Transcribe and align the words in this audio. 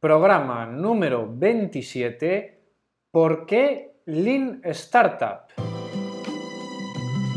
Programa 0.00 0.64
número 0.64 1.28
27. 1.30 2.58
¿Por 3.10 3.44
qué 3.44 4.00
Lean 4.06 4.62
Startup? 4.64 5.40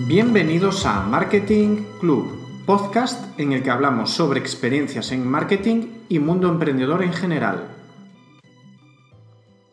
Bienvenidos 0.07 0.85
a 0.85 1.01
Marketing 1.01 1.83
Club, 1.99 2.63
podcast 2.65 3.37
en 3.37 3.51
el 3.51 3.63
que 3.63 3.69
hablamos 3.69 4.11
sobre 4.11 4.39
experiencias 4.39 5.11
en 5.11 5.27
marketing 5.27 6.05
y 6.07 6.19
mundo 6.19 6.47
emprendedor 6.47 7.03
en 7.03 7.11
general. 7.11 7.67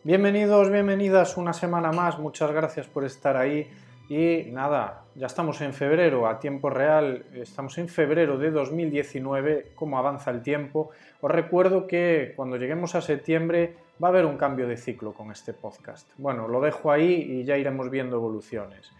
Bienvenidos, 0.03 0.69
bienvenidas 0.69 1.37
una 1.37 1.53
semana 1.53 1.93
más. 1.93 2.19
Muchas 2.19 2.51
gracias 2.51 2.87
por 2.87 3.05
estar 3.05 3.37
ahí. 3.37 3.69
Y 4.11 4.51
nada, 4.51 5.05
ya 5.15 5.27
estamos 5.27 5.61
en 5.61 5.73
febrero, 5.73 6.27
a 6.27 6.37
tiempo 6.37 6.69
real, 6.69 7.23
estamos 7.33 7.77
en 7.77 7.87
febrero 7.87 8.37
de 8.37 8.51
2019, 8.51 9.71
cómo 9.73 9.97
avanza 9.97 10.31
el 10.31 10.41
tiempo. 10.41 10.89
Os 11.21 11.31
recuerdo 11.31 11.87
que 11.87 12.33
cuando 12.35 12.57
lleguemos 12.57 12.93
a 12.95 13.01
septiembre 13.01 13.73
va 14.03 14.09
a 14.09 14.11
haber 14.11 14.25
un 14.25 14.35
cambio 14.35 14.67
de 14.67 14.75
ciclo 14.75 15.13
con 15.13 15.31
este 15.31 15.53
podcast. 15.53 16.09
Bueno, 16.17 16.49
lo 16.49 16.59
dejo 16.59 16.91
ahí 16.91 17.25
y 17.25 17.45
ya 17.45 17.55
iremos 17.55 17.89
viendo 17.89 18.17
evoluciones. 18.17 18.91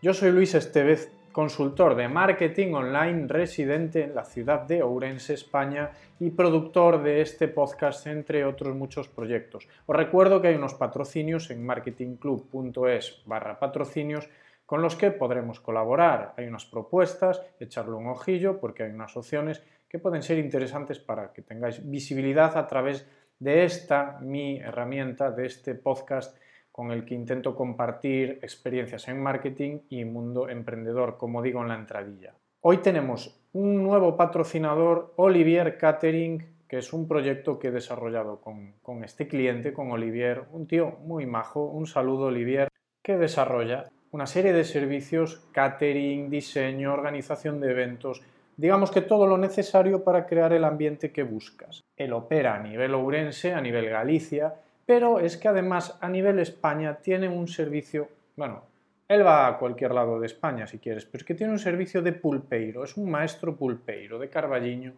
Yo 0.00 0.14
soy 0.14 0.30
Luis 0.30 0.54
Estevez, 0.54 1.10
consultor 1.32 1.96
de 1.96 2.06
marketing 2.06 2.74
online 2.74 3.26
residente 3.26 4.04
en 4.04 4.14
la 4.14 4.24
ciudad 4.24 4.60
de 4.60 4.84
Ourense, 4.84 5.34
España 5.34 5.90
y 6.20 6.30
productor 6.30 7.02
de 7.02 7.20
este 7.20 7.48
podcast 7.48 8.06
entre 8.06 8.44
otros 8.44 8.76
muchos 8.76 9.08
proyectos. 9.08 9.66
Os 9.86 9.96
recuerdo 9.96 10.40
que 10.40 10.48
hay 10.48 10.54
unos 10.54 10.74
patrocinios 10.74 11.50
en 11.50 11.66
marketingclub.es 11.66 13.22
barra 13.26 13.58
patrocinios 13.58 14.28
con 14.72 14.80
los 14.80 14.96
que 14.96 15.10
podremos 15.10 15.60
colaborar. 15.60 16.32
Hay 16.38 16.46
unas 16.46 16.64
propuestas, 16.64 17.42
echarle 17.60 17.92
un 17.92 18.06
ojillo 18.06 18.58
porque 18.58 18.84
hay 18.84 18.90
unas 18.90 19.14
opciones 19.18 19.62
que 19.86 19.98
pueden 19.98 20.22
ser 20.22 20.38
interesantes 20.38 20.98
para 20.98 21.30
que 21.34 21.42
tengáis 21.42 21.86
visibilidad 21.90 22.56
a 22.56 22.66
través 22.66 23.06
de 23.38 23.64
esta 23.64 24.18
mi 24.22 24.60
herramienta, 24.60 25.30
de 25.30 25.44
este 25.44 25.74
podcast 25.74 26.38
con 26.70 26.90
el 26.90 27.04
que 27.04 27.14
intento 27.14 27.54
compartir 27.54 28.38
experiencias 28.40 29.08
en 29.08 29.22
marketing 29.22 29.80
y 29.90 30.06
mundo 30.06 30.48
emprendedor, 30.48 31.18
como 31.18 31.42
digo 31.42 31.60
en 31.60 31.68
la 31.68 31.74
entradilla. 31.74 32.34
Hoy 32.62 32.78
tenemos 32.78 33.44
un 33.52 33.82
nuevo 33.82 34.16
patrocinador, 34.16 35.12
Olivier 35.16 35.76
Catering, 35.76 36.64
que 36.66 36.78
es 36.78 36.94
un 36.94 37.06
proyecto 37.06 37.58
que 37.58 37.68
he 37.68 37.72
desarrollado 37.72 38.40
con, 38.40 38.72
con 38.80 39.04
este 39.04 39.28
cliente, 39.28 39.74
con 39.74 39.90
Olivier, 39.90 40.44
un 40.50 40.66
tío 40.66 40.92
muy 41.04 41.26
majo. 41.26 41.62
Un 41.66 41.86
saludo, 41.86 42.28
Olivier, 42.28 42.68
que 43.02 43.18
desarrolla 43.18 43.90
una 44.12 44.26
serie 44.26 44.52
de 44.52 44.64
servicios, 44.64 45.42
catering, 45.52 46.28
diseño, 46.28 46.92
organización 46.92 47.60
de 47.60 47.70
eventos, 47.70 48.22
digamos 48.56 48.90
que 48.90 49.00
todo 49.00 49.26
lo 49.26 49.38
necesario 49.38 50.04
para 50.04 50.26
crear 50.26 50.52
el 50.52 50.64
ambiente 50.64 51.10
que 51.10 51.22
buscas. 51.22 51.82
Él 51.96 52.12
opera 52.12 52.54
a 52.54 52.62
nivel 52.62 52.94
ourense, 52.94 53.54
a 53.54 53.60
nivel 53.60 53.88
Galicia, 53.88 54.54
pero 54.84 55.18
es 55.18 55.38
que 55.38 55.48
además 55.48 55.98
a 56.00 56.08
nivel 56.10 56.38
España 56.38 56.98
tiene 57.02 57.28
un 57.28 57.48
servicio, 57.48 58.08
bueno, 58.36 58.64
él 59.08 59.26
va 59.26 59.46
a 59.46 59.58
cualquier 59.58 59.92
lado 59.92 60.20
de 60.20 60.26
España 60.26 60.66
si 60.66 60.78
quieres, 60.78 61.06
pero 61.06 61.22
es 61.22 61.24
que 61.24 61.34
tiene 61.34 61.52
un 61.52 61.58
servicio 61.58 62.02
de 62.02 62.12
pulpeiro, 62.12 62.84
es 62.84 62.98
un 62.98 63.10
maestro 63.10 63.56
pulpeiro 63.56 64.18
de 64.18 64.28
Carballiño, 64.28 64.92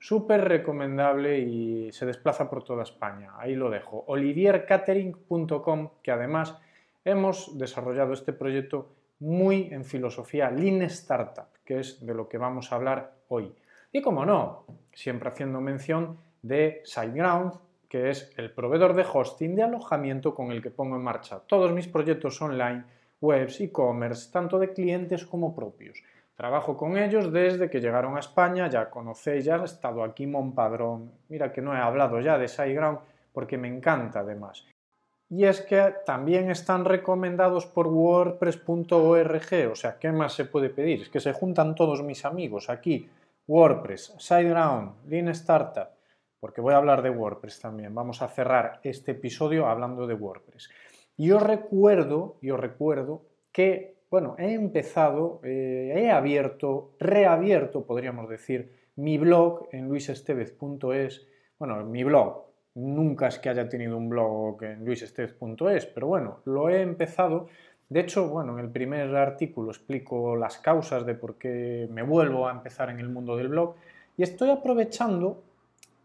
súper 0.00 0.48
recomendable 0.48 1.38
y 1.38 1.92
se 1.92 2.06
desplaza 2.06 2.50
por 2.50 2.64
toda 2.64 2.82
España. 2.82 3.30
Ahí 3.38 3.54
lo 3.54 3.70
dejo. 3.70 4.02
oliviercatering.com, 4.08 5.90
que 6.02 6.10
además 6.10 6.58
hemos 7.04 7.56
desarrollado 7.58 8.12
este 8.12 8.32
proyecto 8.32 8.90
muy 9.20 9.68
en 9.70 9.84
filosofía 9.84 10.50
Lean 10.50 10.82
Startup, 10.82 11.48
que 11.64 11.80
es 11.80 12.04
de 12.04 12.14
lo 12.14 12.28
que 12.28 12.38
vamos 12.38 12.72
a 12.72 12.76
hablar 12.76 13.12
hoy. 13.28 13.54
Y 13.92 14.00
como 14.02 14.24
no, 14.24 14.64
siempre 14.92 15.28
haciendo 15.28 15.60
mención 15.60 16.18
de 16.42 16.82
SiteGround, 16.84 17.52
que 17.88 18.10
es 18.10 18.32
el 18.36 18.52
proveedor 18.52 18.94
de 18.94 19.04
hosting 19.10 19.56
de 19.56 19.64
alojamiento 19.64 20.34
con 20.34 20.52
el 20.52 20.62
que 20.62 20.70
pongo 20.70 20.96
en 20.96 21.02
marcha 21.02 21.40
todos 21.40 21.72
mis 21.72 21.88
proyectos 21.88 22.40
online, 22.40 22.84
webs, 23.20 23.60
e-commerce, 23.60 24.30
tanto 24.32 24.58
de 24.58 24.72
clientes 24.72 25.26
como 25.26 25.54
propios. 25.54 26.02
Trabajo 26.34 26.76
con 26.76 26.96
ellos 26.96 27.30
desde 27.32 27.68
que 27.68 27.80
llegaron 27.80 28.16
a 28.16 28.20
España, 28.20 28.68
ya 28.68 28.88
conocéis, 28.88 29.44
ya 29.44 29.56
han 29.56 29.64
estado 29.64 30.02
aquí 30.02 30.26
Monpadrón. 30.26 31.10
Mira 31.28 31.52
que 31.52 31.60
no 31.60 31.74
he 31.74 31.78
hablado 31.78 32.20
ya 32.20 32.38
de 32.38 32.48
SiteGround 32.48 33.00
porque 33.32 33.58
me 33.58 33.68
encanta 33.68 34.20
además 34.20 34.66
y 35.30 35.44
es 35.44 35.60
que 35.60 35.94
también 36.04 36.50
están 36.50 36.84
recomendados 36.84 37.64
por 37.64 37.86
wordpress.org, 37.86 39.70
o 39.70 39.76
sea, 39.76 39.96
¿qué 40.00 40.10
más 40.10 40.34
se 40.34 40.44
puede 40.44 40.70
pedir? 40.70 41.02
Es 41.02 41.08
que 41.08 41.20
se 41.20 41.32
juntan 41.32 41.76
todos 41.76 42.02
mis 42.02 42.24
amigos 42.24 42.68
aquí, 42.68 43.08
WordPress, 43.46 44.16
SiteGround, 44.18 45.08
Lean 45.08 45.28
Startup, 45.28 45.88
porque 46.40 46.60
voy 46.60 46.74
a 46.74 46.78
hablar 46.78 47.02
de 47.02 47.10
WordPress 47.10 47.60
también, 47.60 47.94
vamos 47.94 48.22
a 48.22 48.28
cerrar 48.28 48.80
este 48.82 49.12
episodio 49.12 49.66
hablando 49.66 50.08
de 50.08 50.14
WordPress. 50.14 50.68
Y 51.16 51.30
os 51.30 51.42
recuerdo, 51.42 52.38
y 52.40 52.50
os 52.50 52.58
recuerdo 52.58 53.22
que, 53.52 53.98
bueno, 54.10 54.34
he 54.36 54.52
empezado, 54.54 55.40
eh, 55.44 55.92
he 55.94 56.10
abierto, 56.10 56.96
reabierto, 56.98 57.84
podríamos 57.84 58.28
decir, 58.28 58.72
mi 58.96 59.16
blog 59.16 59.68
en 59.70 59.88
luisestevez.es, 59.88 61.28
bueno, 61.56 61.84
mi 61.84 62.02
blog, 62.02 62.49
Nunca 62.74 63.28
es 63.28 63.38
que 63.38 63.48
haya 63.48 63.68
tenido 63.68 63.96
un 63.96 64.08
blog 64.08 64.62
en 64.62 64.84
luisestez.es, 64.84 65.86
pero 65.86 66.06
bueno, 66.06 66.40
lo 66.44 66.68
he 66.68 66.82
empezado. 66.82 67.48
De 67.88 68.00
hecho, 68.00 68.28
bueno, 68.28 68.58
en 68.58 68.64
el 68.64 68.70
primer 68.70 69.14
artículo 69.16 69.70
explico 69.70 70.36
las 70.36 70.58
causas 70.58 71.04
de 71.04 71.14
por 71.14 71.36
qué 71.36 71.88
me 71.90 72.02
vuelvo 72.02 72.48
a 72.48 72.52
empezar 72.52 72.90
en 72.90 73.00
el 73.00 73.08
mundo 73.08 73.36
del 73.36 73.48
blog 73.48 73.74
y 74.16 74.22
estoy 74.22 74.50
aprovechando 74.50 75.42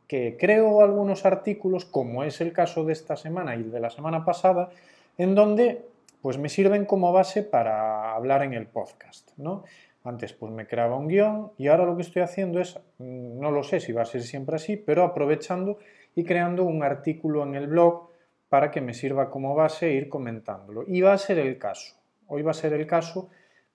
que 0.07 0.37
creo 0.39 0.81
algunos 0.81 1.25
artículos, 1.25 1.85
como 1.85 2.23
es 2.23 2.41
el 2.41 2.53
caso 2.53 2.83
de 2.83 2.93
esta 2.93 3.15
semana 3.15 3.55
y 3.55 3.63
de 3.63 3.79
la 3.79 3.89
semana 3.89 4.23
pasada, 4.23 4.69
en 5.17 5.35
donde 5.35 5.85
pues 6.21 6.37
me 6.37 6.49
sirven 6.49 6.85
como 6.85 7.11
base 7.11 7.43
para 7.43 8.15
hablar 8.15 8.43
en 8.43 8.53
el 8.53 8.65
podcast, 8.65 9.31
¿no? 9.37 9.63
Antes 10.03 10.33
pues 10.33 10.51
me 10.51 10.67
creaba 10.67 10.95
un 10.95 11.07
guion 11.07 11.51
y 11.57 11.67
ahora 11.67 11.85
lo 11.85 11.95
que 11.95 12.03
estoy 12.03 12.21
haciendo 12.21 12.59
es, 12.59 12.79
mm, 12.97 13.39
no 13.39 13.51
lo 13.51 13.63
sé 13.63 13.79
si 13.79 13.91
va 13.91 14.03
a 14.03 14.05
ser 14.05 14.23
siempre 14.23 14.55
así, 14.55 14.77
pero 14.77 15.03
aprovechando 15.03 15.77
y 16.15 16.23
creando 16.23 16.63
un 16.63 16.81
artículo 16.81 17.43
en 17.43 17.55
el 17.55 17.67
blog 17.67 18.09
para 18.49 18.71
que 18.71 18.81
me 18.81 18.93
sirva 18.93 19.29
como 19.29 19.53
base 19.53 19.87
e 19.87 19.93
ir 19.93 20.09
comentándolo. 20.09 20.85
Y 20.87 21.01
va 21.01 21.13
a 21.13 21.17
ser 21.17 21.37
el 21.39 21.57
caso. 21.57 21.95
Hoy 22.27 22.41
va 22.41 22.51
a 22.51 22.55
ser 22.55 22.73
el 22.73 22.87
caso 22.87 23.29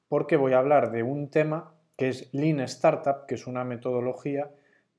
porque 0.09 0.37
voy 0.37 0.55
a 0.55 0.59
hablar 0.59 0.91
de 0.91 1.03
un 1.03 1.31
tema 1.31 1.75
que 1.97 2.09
es 2.09 2.33
Lean 2.33 2.61
Startup, 2.61 3.27
que 3.29 3.35
es 3.35 3.47
una 3.47 3.63
metodología 3.63 4.51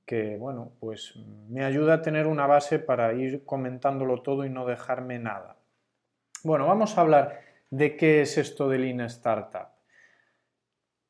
que, 0.06 0.38
bueno, 0.38 0.74
pues 0.80 1.16
me 1.50 1.63
ayuda 1.63 1.96
a 1.96 2.01
tener 2.01 2.28
una 2.28 2.46
base 2.46 2.80
para 2.80 3.13
ir 3.13 3.44
comentándolo 3.44 4.22
todo 4.22 4.46
y 4.46 4.50
no 4.50 4.66
dejarme 4.68 5.18
nada. 5.18 5.57
Bueno, 6.44 6.68
vamos 6.68 6.97
a 6.97 7.01
hablar 7.01 7.40
de 7.69 7.96
qué 7.97 8.22
es 8.22 8.38
esto 8.38 8.69
de 8.69 8.78
Lean 8.78 9.01
Startup. 9.01 9.68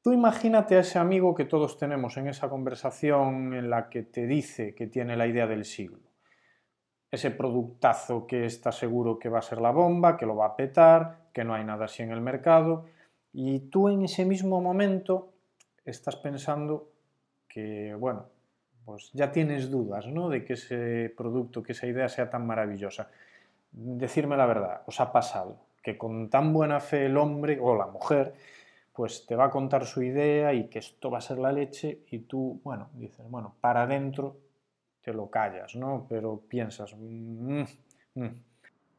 Tú 0.01 0.13
imagínate 0.13 0.77
a 0.77 0.79
ese 0.79 0.97
amigo 0.97 1.35
que 1.35 1.45
todos 1.45 1.77
tenemos 1.77 2.17
en 2.17 2.27
esa 2.27 2.49
conversación 2.49 3.53
en 3.53 3.69
la 3.69 3.89
que 3.89 4.03
te 4.03 4.25
dice 4.27 4.73
que 4.73 4.87
tiene 4.87 5.15
la 5.15 5.27
idea 5.27 5.45
del 5.45 5.65
siglo 5.65 6.10
ese 7.11 7.29
productazo 7.29 8.25
que 8.25 8.45
está 8.45 8.71
seguro 8.71 9.19
que 9.19 9.29
va 9.29 9.39
a 9.39 9.43
ser 9.43 9.59
la 9.59 9.71
bomba, 9.71 10.15
que 10.15 10.25
lo 10.25 10.37
va 10.37 10.45
a 10.47 10.55
petar, 10.55 11.17
que 11.33 11.43
no 11.43 11.53
hay 11.53 11.65
nada 11.65 11.85
así 11.85 12.01
en 12.01 12.11
el 12.11 12.21
mercado, 12.21 12.85
y 13.33 13.59
tú 13.59 13.89
en 13.89 14.03
ese 14.03 14.25
mismo 14.25 14.61
momento 14.61 15.33
estás 15.83 16.15
pensando 16.15 16.89
que, 17.47 17.93
bueno, 17.95 18.25
pues 18.85 19.11
ya 19.13 19.31
tienes 19.31 19.69
dudas, 19.69 20.07
¿no? 20.07 20.29
De 20.29 20.45
que 20.45 20.53
ese 20.53 21.13
producto, 21.15 21.61
que 21.61 21.73
esa 21.73 21.87
idea 21.87 22.09
sea 22.09 22.29
tan 22.29 22.47
maravillosa. 22.47 23.09
Decirme 23.71 24.37
la 24.37 24.45
verdad, 24.45 24.81
os 24.85 24.99
ha 24.99 25.11
pasado 25.11 25.57
que 25.83 25.97
con 25.97 26.29
tan 26.29 26.53
buena 26.53 26.79
fe 26.79 27.05
el 27.07 27.17
hombre 27.17 27.59
o 27.61 27.75
la 27.75 27.87
mujer, 27.87 28.33
pues 28.93 29.25
te 29.25 29.35
va 29.35 29.45
a 29.45 29.49
contar 29.49 29.85
su 29.85 30.01
idea 30.01 30.53
y 30.53 30.67
que 30.67 30.79
esto 30.79 31.09
va 31.09 31.19
a 31.19 31.21
ser 31.21 31.39
la 31.39 31.51
leche 31.51 31.99
y 32.11 32.19
tú, 32.19 32.59
bueno, 32.63 32.89
dices, 32.93 33.25
bueno, 33.29 33.55
para 33.61 33.83
adentro 33.83 34.35
te 35.01 35.13
lo 35.13 35.29
callas, 35.29 35.75
¿no? 35.75 36.05
Pero 36.07 36.41
piensas, 36.47 36.95
mm, 36.97 37.63
mm". 38.15 38.29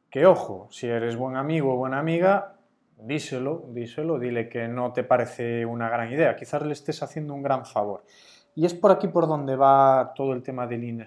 que 0.09 0.25
ojo, 0.25 0.67
si 0.71 0.87
eres 0.87 1.15
buen 1.15 1.35
amigo 1.35 1.73
o 1.73 1.77
buena 1.77 1.99
amiga, 1.99 2.55
díselo, 2.97 3.65
díselo, 3.69 4.19
dile 4.19 4.49
que 4.49 4.67
no 4.67 4.93
te 4.93 5.03
parece 5.03 5.65
una 5.65 5.89
gran 5.89 6.11
idea, 6.11 6.35
quizás 6.35 6.61
le 6.63 6.73
estés 6.73 7.01
haciendo 7.03 7.33
un 7.33 7.43
gran 7.43 7.65
favor. 7.65 8.03
Y 8.55 8.65
es 8.65 8.73
por 8.73 8.91
aquí 8.91 9.07
por 9.07 9.27
donde 9.27 9.55
va 9.55 10.13
todo 10.15 10.33
el 10.33 10.43
tema 10.43 10.67
de 10.67 10.77
Lean. 10.77 11.03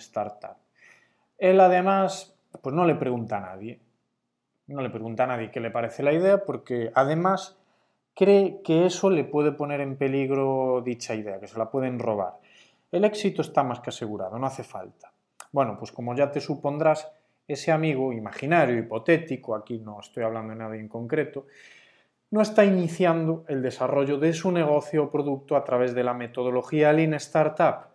Él 1.38 1.60
además, 1.60 2.36
pues 2.62 2.74
no 2.74 2.84
le 2.84 2.96
pregunta 2.96 3.38
a 3.38 3.40
nadie, 3.40 3.80
no 4.66 4.82
le 4.82 4.90
pregunta 4.90 5.24
a 5.24 5.26
nadie 5.28 5.50
qué 5.50 5.60
le 5.60 5.70
parece 5.70 6.02
la 6.02 6.12
idea, 6.12 6.44
porque 6.44 6.90
además 6.94 7.56
cree 8.14 8.62
que 8.64 8.86
eso 8.86 9.10
le 9.10 9.24
puede 9.24 9.52
poner 9.52 9.80
en 9.80 9.96
peligro 9.96 10.82
dicha 10.84 11.14
idea, 11.14 11.38
que 11.38 11.46
se 11.46 11.58
la 11.58 11.70
pueden 11.70 11.98
robar. 11.98 12.38
El 12.90 13.04
éxito 13.04 13.42
está 13.42 13.62
más 13.62 13.80
que 13.80 13.90
asegurado, 13.90 14.38
no 14.38 14.46
hace 14.46 14.64
falta. 14.64 15.12
Bueno, 15.52 15.76
pues 15.78 15.92
como 15.92 16.14
ya 16.14 16.30
te 16.30 16.40
supondrás, 16.40 17.10
ese 17.48 17.70
amigo 17.70 18.12
imaginario, 18.12 18.76
hipotético, 18.76 19.54
aquí 19.54 19.78
no 19.78 20.00
estoy 20.00 20.24
hablando 20.24 20.52
de 20.52 20.58
nada 20.58 20.76
en 20.76 20.88
concreto, 20.88 21.46
no 22.30 22.40
está 22.40 22.64
iniciando 22.64 23.44
el 23.48 23.62
desarrollo 23.62 24.18
de 24.18 24.32
su 24.32 24.50
negocio 24.50 25.04
o 25.04 25.10
producto 25.10 25.56
a 25.56 25.64
través 25.64 25.94
de 25.94 26.02
la 26.02 26.12
metodología 26.12 26.92
Lean 26.92 27.14
Startup. 27.14 27.86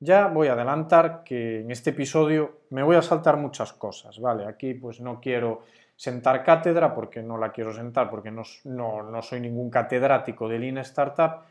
Ya 0.00 0.26
voy 0.26 0.48
a 0.48 0.52
adelantar 0.52 1.22
que 1.24 1.60
en 1.60 1.70
este 1.70 1.90
episodio 1.90 2.62
me 2.70 2.82
voy 2.82 2.96
a 2.96 3.02
saltar 3.02 3.36
muchas 3.36 3.72
cosas, 3.72 4.20
¿vale? 4.20 4.46
Aquí 4.46 4.74
pues 4.74 5.00
no 5.00 5.20
quiero 5.20 5.62
sentar 5.94 6.44
cátedra 6.44 6.94
porque 6.94 7.22
no 7.22 7.38
la 7.38 7.52
quiero 7.52 7.72
sentar, 7.72 8.10
porque 8.10 8.30
no, 8.30 8.42
no, 8.64 9.22
soy 9.22 9.40
ningún 9.40 9.70
catedrático 9.70 10.48
de 10.48 10.58
Lean 10.58 10.78
Startup, 10.78 11.42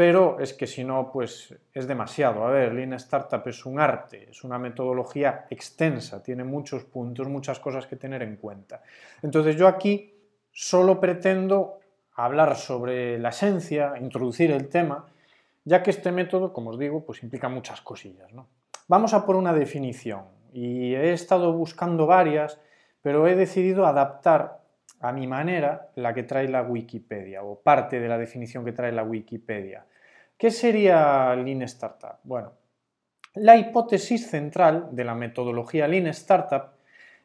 pero 0.00 0.40
es 0.40 0.54
que 0.54 0.66
si 0.66 0.82
no, 0.82 1.10
pues 1.12 1.54
es 1.74 1.86
demasiado. 1.86 2.46
A 2.46 2.50
ver, 2.50 2.72
Lean 2.72 2.94
Startup 2.94 3.42
es 3.44 3.66
un 3.66 3.78
arte, 3.78 4.30
es 4.30 4.44
una 4.44 4.58
metodología 4.58 5.44
extensa, 5.50 6.22
tiene 6.22 6.42
muchos 6.42 6.84
puntos, 6.84 7.28
muchas 7.28 7.60
cosas 7.60 7.86
que 7.86 7.96
tener 7.96 8.22
en 8.22 8.36
cuenta. 8.36 8.82
Entonces 9.20 9.56
yo 9.56 9.68
aquí 9.68 10.14
solo 10.52 10.98
pretendo 10.98 11.80
hablar 12.14 12.56
sobre 12.56 13.18
la 13.18 13.28
esencia, 13.28 13.92
introducir 14.00 14.52
el 14.52 14.70
tema, 14.70 15.04
ya 15.66 15.82
que 15.82 15.90
este 15.90 16.12
método, 16.12 16.54
como 16.54 16.70
os 16.70 16.78
digo, 16.78 17.04
pues 17.04 17.22
implica 17.22 17.50
muchas 17.50 17.82
cosillas. 17.82 18.32
¿no? 18.32 18.46
Vamos 18.88 19.12
a 19.12 19.26
por 19.26 19.36
una 19.36 19.52
definición 19.52 20.24
y 20.50 20.94
he 20.94 21.12
estado 21.12 21.52
buscando 21.52 22.06
varias, 22.06 22.58
pero 23.02 23.26
he 23.26 23.36
decidido 23.36 23.84
adaptar 23.84 24.62
a 25.00 25.12
mi 25.12 25.26
manera 25.26 25.90
la 25.96 26.14
que 26.14 26.22
trae 26.22 26.48
la 26.48 26.62
Wikipedia 26.62 27.42
o 27.42 27.60
parte 27.60 28.00
de 28.00 28.08
la 28.08 28.16
definición 28.16 28.64
que 28.64 28.72
trae 28.72 28.92
la 28.92 29.02
Wikipedia. 29.02 29.84
¿Qué 30.40 30.50
sería 30.50 31.36
Lean 31.36 31.60
Startup? 31.60 32.16
Bueno, 32.24 32.54
la 33.34 33.58
hipótesis 33.58 34.30
central 34.30 34.88
de 34.90 35.04
la 35.04 35.14
metodología 35.14 35.86
Lean 35.86 36.06
Startup 36.06 36.70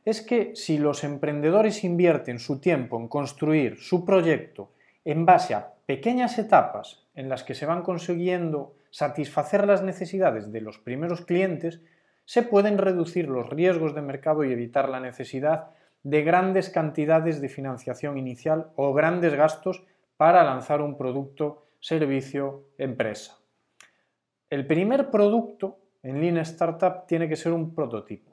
es 0.03 0.21
que 0.21 0.53
si 0.53 0.77
los 0.77 1.05
emprendedores 1.05 1.85
invierten 1.85 2.39
su 2.39 2.59
tiempo 2.59 2.99
en 2.99 3.07
construir 3.07 3.77
su 3.77 4.03
proyecto 4.03 4.73
en 5.05 5.25
base 5.25 5.53
a 5.53 5.75
pequeñas 5.85 6.37
etapas 6.39 7.05
en 7.15 7.29
las 7.29 7.45
que 7.45 7.55
se 7.55 7.65
van 7.65 7.83
consiguiendo 7.83 8.75
satisfacer 8.91 9.65
las 9.65 9.81
necesidades 9.81 10.51
de 10.51 10.59
los 10.59 10.77
primeros 10.77 11.21
clientes, 11.21 11.79
se 12.25 12.43
pueden 12.43 12.77
reducir 12.77 13.29
los 13.29 13.49
riesgos 13.49 13.95
de 13.95 14.01
mercado 14.01 14.43
y 14.43 14.51
evitar 14.51 14.89
la 14.89 14.99
necesidad 14.99 15.67
de 16.03 16.21
grandes 16.23 16.69
cantidades 16.69 17.39
de 17.39 17.47
financiación 17.47 18.17
inicial 18.17 18.71
o 18.75 18.93
grandes 18.93 19.35
gastos 19.35 19.85
para 20.17 20.43
lanzar 20.43 20.81
un 20.81 20.97
producto, 20.97 21.64
servicio, 21.85 22.69
empresa. 22.79 23.37
El 24.49 24.65
primer 24.65 25.11
producto 25.11 25.77
en 26.01 26.19
Lean 26.19 26.37
Startup 26.37 27.05
tiene 27.05 27.29
que 27.29 27.35
ser 27.35 27.51
un 27.51 27.75
prototipo. 27.75 28.31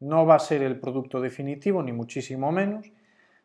No 0.00 0.26
va 0.26 0.34
a 0.34 0.40
ser 0.40 0.64
el 0.64 0.80
producto 0.80 1.20
definitivo, 1.20 1.80
ni 1.80 1.92
muchísimo 1.92 2.50
menos. 2.50 2.90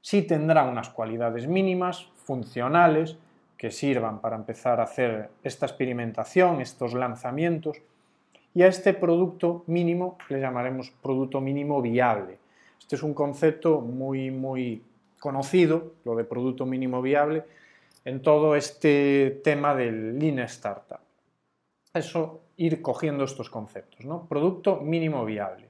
Sí 0.01 0.23
tendrá 0.23 0.63
unas 0.63 0.89
cualidades 0.89 1.47
mínimas, 1.47 2.09
funcionales, 2.15 3.15
que 3.59 3.69
sirvan 3.69 4.21
para 4.21 4.37
empezar 4.37 4.79
a 4.79 4.85
hacer 4.85 5.29
esta 5.43 5.67
experimentación, 5.67 6.59
estos 6.59 6.95
lanzamientos, 6.95 7.77
y 8.55 8.63
a 8.63 8.67
este 8.67 8.95
producto 8.95 9.63
mínimo 9.67 10.17
le 10.29 10.39
llamaremos 10.39 10.89
producto 10.89 11.41
mínimo 11.41 11.79
viable. 11.83 12.39
Este 12.79 12.95
es 12.95 13.03
un 13.03 13.13
concepto 13.13 13.81
muy, 13.81 14.31
muy 14.31 14.81
conocido, 15.19 15.93
lo 16.05 16.15
de 16.15 16.23
producto 16.23 16.65
mínimo 16.65 17.03
viable, 17.03 17.43
en 18.07 18.21
todo 18.21 18.55
este 18.55 19.41
tema 19.43 19.75
del 19.75 20.17
Lean 20.17 20.39
Startup. 20.39 21.01
Eso, 21.93 22.39
ir 22.55 22.81
cogiendo 22.81 23.25
estos 23.25 23.49
conceptos, 23.49 24.05
¿no? 24.05 24.25
Producto 24.29 24.77
mínimo 24.77 25.25
viable. 25.25 25.69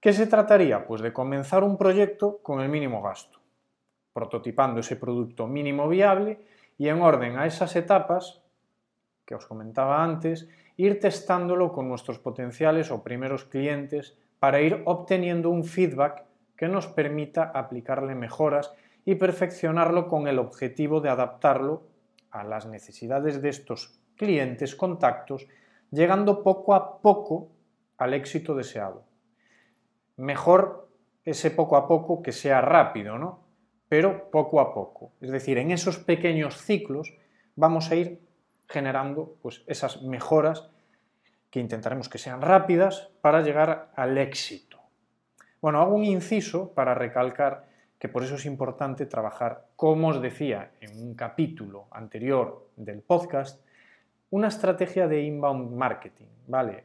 ¿Qué 0.00 0.14
se 0.14 0.26
trataría? 0.26 0.86
Pues 0.86 1.02
de 1.02 1.12
comenzar 1.12 1.62
un 1.62 1.76
proyecto 1.76 2.38
con 2.38 2.62
el 2.62 2.70
mínimo 2.70 3.02
gasto, 3.02 3.38
prototipando 4.14 4.80
ese 4.80 4.96
producto 4.96 5.46
mínimo 5.46 5.90
viable 5.90 6.40
y 6.78 6.88
en 6.88 7.02
orden 7.02 7.36
a 7.36 7.44
esas 7.44 7.76
etapas 7.76 8.40
que 9.26 9.34
os 9.34 9.44
comentaba 9.44 10.02
antes, 10.02 10.48
ir 10.78 11.00
testándolo 11.00 11.70
con 11.70 11.86
nuestros 11.86 12.18
potenciales 12.18 12.90
o 12.90 13.02
primeros 13.02 13.44
clientes 13.44 14.16
para 14.38 14.62
ir 14.62 14.80
obteniendo 14.86 15.50
un 15.50 15.64
feedback 15.64 16.24
que 16.56 16.68
nos 16.68 16.86
permita 16.86 17.50
aplicarle 17.54 18.14
mejoras 18.14 18.72
y 19.06 19.14
perfeccionarlo 19.14 20.08
con 20.08 20.26
el 20.26 20.38
objetivo 20.38 21.00
de 21.00 21.08
adaptarlo 21.08 21.84
a 22.30 22.44
las 22.44 22.66
necesidades 22.66 23.40
de 23.40 23.48
estos 23.48 23.98
clientes, 24.16 24.74
contactos, 24.74 25.46
llegando 25.90 26.42
poco 26.42 26.74
a 26.74 27.00
poco 27.00 27.48
al 27.98 28.14
éxito 28.14 28.54
deseado. 28.56 29.04
Mejor 30.16 30.88
ese 31.24 31.52
poco 31.52 31.76
a 31.76 31.86
poco 31.86 32.20
que 32.20 32.32
sea 32.32 32.60
rápido, 32.60 33.16
¿no? 33.16 33.40
Pero 33.88 34.28
poco 34.30 34.60
a 34.60 34.74
poco. 34.74 35.12
Es 35.20 35.30
decir, 35.30 35.58
en 35.58 35.70
esos 35.70 35.98
pequeños 35.98 36.60
ciclos 36.60 37.14
vamos 37.54 37.90
a 37.92 37.94
ir 37.94 38.20
generando 38.68 39.36
pues, 39.40 39.62
esas 39.68 40.02
mejoras 40.02 40.68
que 41.50 41.60
intentaremos 41.60 42.08
que 42.08 42.18
sean 42.18 42.42
rápidas 42.42 43.08
para 43.20 43.42
llegar 43.42 43.92
al 43.94 44.18
éxito. 44.18 44.80
Bueno, 45.60 45.80
hago 45.80 45.94
un 45.94 46.04
inciso 46.04 46.72
para 46.72 46.94
recalcar 46.94 47.65
que 47.98 48.08
por 48.08 48.22
eso 48.22 48.34
es 48.34 48.46
importante 48.46 49.06
trabajar, 49.06 49.66
como 49.76 50.08
os 50.08 50.20
decía 50.20 50.70
en 50.80 51.00
un 51.00 51.14
capítulo 51.14 51.86
anterior 51.90 52.68
del 52.76 53.00
podcast, 53.00 53.60
una 54.30 54.48
estrategia 54.48 55.08
de 55.08 55.22
inbound 55.22 55.72
marketing, 55.74 56.26
¿vale? 56.46 56.84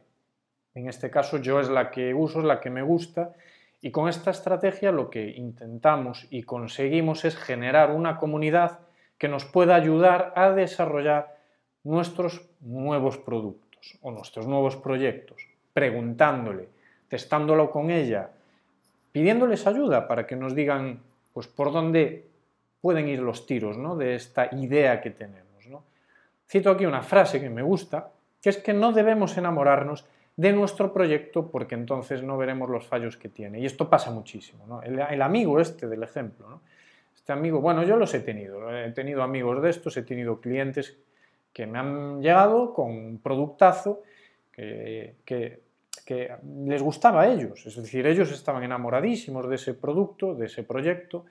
En 0.74 0.88
este 0.88 1.10
caso 1.10 1.36
yo 1.36 1.60
es 1.60 1.68
la 1.68 1.90
que 1.90 2.14
uso, 2.14 2.40
es 2.40 2.46
la 2.46 2.60
que 2.60 2.70
me 2.70 2.82
gusta 2.82 3.34
y 3.80 3.90
con 3.90 4.08
esta 4.08 4.30
estrategia 4.30 4.92
lo 4.92 5.10
que 5.10 5.28
intentamos 5.28 6.26
y 6.30 6.44
conseguimos 6.44 7.24
es 7.24 7.36
generar 7.36 7.90
una 7.90 8.16
comunidad 8.16 8.80
que 9.18 9.28
nos 9.28 9.44
pueda 9.44 9.74
ayudar 9.74 10.32
a 10.36 10.50
desarrollar 10.52 11.36
nuestros 11.84 12.48
nuevos 12.60 13.18
productos 13.18 13.98
o 14.00 14.12
nuestros 14.12 14.46
nuevos 14.46 14.76
proyectos, 14.76 15.46
preguntándole, 15.72 16.68
testándolo 17.08 17.70
con 17.70 17.90
ella, 17.90 18.30
pidiéndoles 19.12 19.66
ayuda 19.66 20.08
para 20.08 20.26
que 20.26 20.36
nos 20.36 20.54
digan 20.54 21.00
pues, 21.32 21.46
por 21.46 21.72
dónde 21.72 22.26
pueden 22.80 23.08
ir 23.08 23.20
los 23.20 23.46
tiros 23.46 23.78
¿no? 23.78 23.96
de 23.96 24.16
esta 24.16 24.48
idea 24.54 25.00
que 25.00 25.10
tenemos. 25.10 25.52
Cito 26.52 26.70
aquí 26.70 26.84
una 26.84 27.00
frase 27.00 27.40
que 27.40 27.48
me 27.48 27.62
gusta, 27.62 28.10
que 28.42 28.50
es 28.50 28.58
que 28.58 28.74
no 28.74 28.92
debemos 28.92 29.38
enamorarnos 29.38 30.04
de 30.36 30.52
nuestro 30.52 30.92
proyecto 30.92 31.50
porque 31.50 31.74
entonces 31.74 32.22
no 32.22 32.36
veremos 32.36 32.68
los 32.68 32.86
fallos 32.86 33.16
que 33.16 33.30
tiene. 33.30 33.58
Y 33.58 33.64
esto 33.64 33.88
pasa 33.88 34.10
muchísimo. 34.10 34.82
El, 34.82 35.22
amigo 35.22 35.60
este 35.60 35.88
del 35.88 36.02
ejemplo. 36.02 36.60
Este 37.14 37.32
amigo, 37.32 37.62
bueno, 37.62 37.84
yo 37.84 37.96
los 37.96 38.12
he 38.12 38.20
tenido. 38.20 38.70
He 38.76 38.90
tenido 38.92 39.22
amigos 39.22 39.62
de 39.62 39.70
estos, 39.70 39.96
he 39.96 40.02
tenido 40.02 40.42
clientes 40.42 40.98
que 41.54 41.66
me 41.66 41.78
han 41.78 42.20
llegado 42.20 42.74
con 42.74 42.90
un 42.90 43.18
productazo 43.18 44.02
que, 44.52 45.62
les 46.66 46.82
gustaba 46.82 47.22
a 47.22 47.28
ellos. 47.28 47.66
Es 47.66 47.76
decir, 47.76 48.06
ellos 48.06 48.32
estaban 48.32 48.62
enamoradísimos 48.62 49.48
de 49.48 49.56
ese 49.56 49.74
producto, 49.74 50.34
de 50.34 50.46
ese 50.46 50.62
proyecto, 50.62 51.24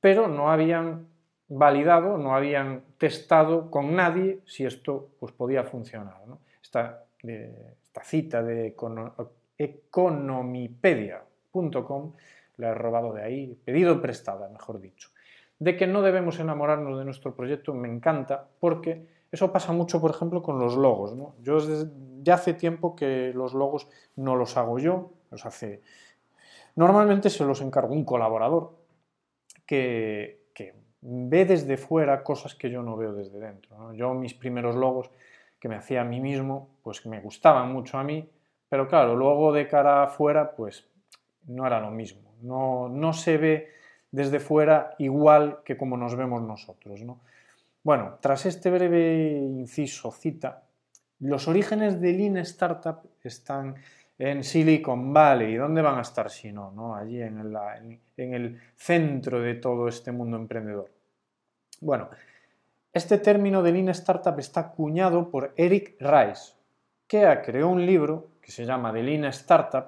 pero 0.00 0.28
no 0.28 0.50
habían 0.50 1.08
validado, 1.48 2.16
no 2.16 2.34
habían 2.34 2.82
testado 2.96 3.70
con 3.70 3.94
nadie 3.94 4.40
si 4.46 4.64
esto 4.64 5.10
pues, 5.18 5.32
podía 5.32 5.64
funcionar. 5.64 6.16
Esta, 6.62 7.04
esta, 7.22 8.04
cita 8.04 8.42
de 8.42 8.74
economipedia.com 9.58 12.12
la 12.56 12.68
he 12.68 12.74
robado 12.74 13.12
de 13.12 13.22
ahí, 13.22 13.58
pedido 13.64 14.00
prestada, 14.00 14.48
mejor 14.48 14.80
dicho, 14.80 15.10
de 15.58 15.76
que 15.76 15.86
no 15.86 16.02
debemos 16.02 16.38
enamorarnos 16.38 16.98
de 16.98 17.04
nuestro 17.04 17.34
proyecto, 17.34 17.74
me 17.74 17.88
encanta 17.88 18.46
porque 18.60 19.19
eso 19.32 19.52
pasa 19.52 19.72
mucho, 19.72 20.00
por 20.00 20.10
ejemplo, 20.10 20.42
con 20.42 20.58
los 20.58 20.76
logos. 20.76 21.14
Yo 21.42 21.58
ya 22.22 22.34
hace 22.34 22.54
tiempo 22.54 22.96
que 22.96 23.32
los 23.34 23.54
logos 23.54 23.88
no 24.16 24.36
los 24.36 24.56
hago 24.56 24.78
yo, 24.78 25.10
los 25.30 25.46
hace... 25.46 25.82
Normalmente 26.76 27.30
se 27.30 27.44
los 27.44 27.60
encargo 27.60 27.94
un 27.94 28.04
colaborador 28.04 28.72
que, 29.66 30.46
que 30.54 30.74
ve 31.00 31.44
desde 31.44 31.76
fuera 31.76 32.22
cosas 32.22 32.54
que 32.54 32.70
yo 32.70 32.82
no 32.82 32.96
veo 32.96 33.12
desde 33.12 33.38
dentro. 33.38 33.92
Yo 33.92 34.14
mis 34.14 34.34
primeros 34.34 34.76
logos 34.76 35.10
que 35.60 35.68
me 35.68 35.76
hacía 35.76 36.00
a 36.00 36.04
mí 36.04 36.20
mismo, 36.20 36.68
pues 36.82 37.04
me 37.06 37.20
gustaban 37.20 37.72
mucho 37.72 37.98
a 37.98 38.04
mí, 38.04 38.28
pero 38.68 38.88
claro, 38.88 39.14
luego 39.14 39.52
de 39.52 39.68
cara 39.68 40.04
afuera, 40.04 40.52
pues 40.52 40.86
no 41.46 41.66
era 41.66 41.80
lo 41.80 41.90
mismo. 41.90 42.32
No, 42.40 42.88
no 42.88 43.12
se 43.12 43.36
ve 43.36 43.68
desde 44.10 44.40
fuera 44.40 44.94
igual 44.98 45.60
que 45.64 45.76
como 45.76 45.96
nos 45.96 46.16
vemos 46.16 46.42
nosotros. 46.42 47.02
¿no? 47.02 47.20
Bueno, 47.82 48.18
tras 48.20 48.44
este 48.44 48.70
breve 48.70 49.38
inciso 49.38 50.10
cita, 50.10 50.64
los 51.20 51.48
orígenes 51.48 52.00
de 52.00 52.12
Lean 52.12 52.36
Startup 52.38 52.98
están 53.22 53.74
en 54.18 54.44
Silicon 54.44 55.14
Valley. 55.14 55.56
¿Dónde 55.56 55.80
van 55.80 55.98
a 55.98 56.02
estar 56.02 56.30
si 56.30 56.52
no? 56.52 56.70
no? 56.72 56.94
Allí 56.94 57.22
en, 57.22 57.54
en 58.18 58.34
el 58.34 58.60
centro 58.76 59.40
de 59.40 59.54
todo 59.54 59.88
este 59.88 60.12
mundo 60.12 60.36
emprendedor. 60.36 60.90
Bueno, 61.80 62.10
este 62.92 63.16
término 63.16 63.62
de 63.62 63.72
Lean 63.72 63.88
Startup 63.90 64.38
está 64.38 64.60
acuñado 64.60 65.30
por 65.30 65.54
Eric 65.56 65.96
Rice, 66.00 66.52
que 67.08 67.40
creó 67.44 67.68
un 67.68 67.86
libro 67.86 68.28
que 68.42 68.52
se 68.52 68.66
llama 68.66 68.92
The 68.92 69.02
Lean 69.02 69.24
Startup 69.26 69.86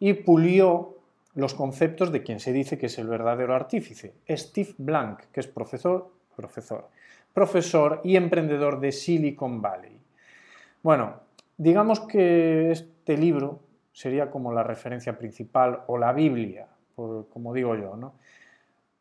y 0.00 0.14
pulió 0.14 0.96
los 1.34 1.54
conceptos 1.54 2.10
de 2.10 2.24
quien 2.24 2.40
se 2.40 2.52
dice 2.52 2.78
que 2.78 2.86
es 2.86 2.98
el 2.98 3.06
verdadero 3.06 3.54
artífice, 3.54 4.14
Steve 4.28 4.74
Blank, 4.76 5.20
que 5.32 5.40
es 5.40 5.46
profesor, 5.46 6.10
profesor 6.34 6.88
profesor 7.32 8.00
y 8.04 8.16
emprendedor 8.16 8.80
de 8.80 8.92
Silicon 8.92 9.60
Valley. 9.60 9.98
Bueno, 10.82 11.20
digamos 11.56 12.00
que 12.00 12.70
este 12.70 13.16
libro 13.16 13.60
sería 13.92 14.30
como 14.30 14.52
la 14.52 14.62
referencia 14.62 15.16
principal 15.16 15.82
o 15.86 15.98
la 15.98 16.12
Biblia, 16.12 16.68
como 16.94 17.52
digo 17.54 17.76
yo, 17.76 17.96
¿no? 17.96 18.14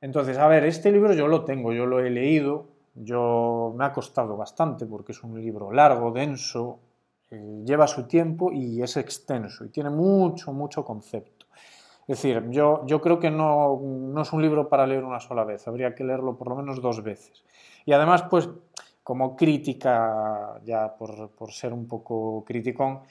Entonces, 0.02 0.38
a 0.38 0.48
ver, 0.48 0.66
este 0.66 0.92
libro 0.92 1.14
yo 1.14 1.28
lo 1.28 1.46
tengo, 1.46 1.74
yo 1.74 1.86
lo 1.86 2.00
he 2.00 2.10
leído, 2.10 2.68
yo 2.96 3.74
me 3.78 3.86
ha 3.86 3.94
costado 3.94 4.36
bastante 4.36 4.86
porque 4.86 5.12
es 5.12 5.24
un 5.24 5.40
libro 5.40 5.72
largo, 5.72 6.12
denso, 6.12 6.80
eh, 7.30 7.64
lleva 7.66 7.88
su 7.88 8.08
tiempo 8.08 8.52
y 8.52 8.82
es 8.82 8.98
extenso 8.98 9.64
y 9.64 9.70
tiene 9.70 9.90
mucho, 9.90 10.52
mucho 10.52 10.84
concepto. 10.84 11.41
Es 12.08 12.22
decir, 12.22 12.44
yo, 12.50 12.86
yo 12.86 13.00
creo 13.00 13.20
que 13.20 13.32
no, 13.32 13.80
no, 13.82 14.22
es 14.22 14.34
un 14.34 14.42
libro 14.42 14.68
para 14.68 14.88
leer 14.88 15.04
una 15.04 15.20
sola 15.20 15.44
vez, 15.44 15.68
habría 15.68 15.96
que 15.96 16.04
leerlo 16.04 16.38
por 16.38 16.50
lo 16.50 16.56
menos 16.56 16.82
dos 16.82 17.04
veces. 17.04 17.44
Y 17.86 17.94
además, 17.94 18.24
pues, 18.24 18.50
como 19.04 19.36
crítica, 19.36 20.60
ya 20.64 20.96
por, 20.96 21.30
por 21.32 21.52
ser 21.52 21.74
un 21.74 21.88
poco 21.88 22.44
criticón, 22.46 23.02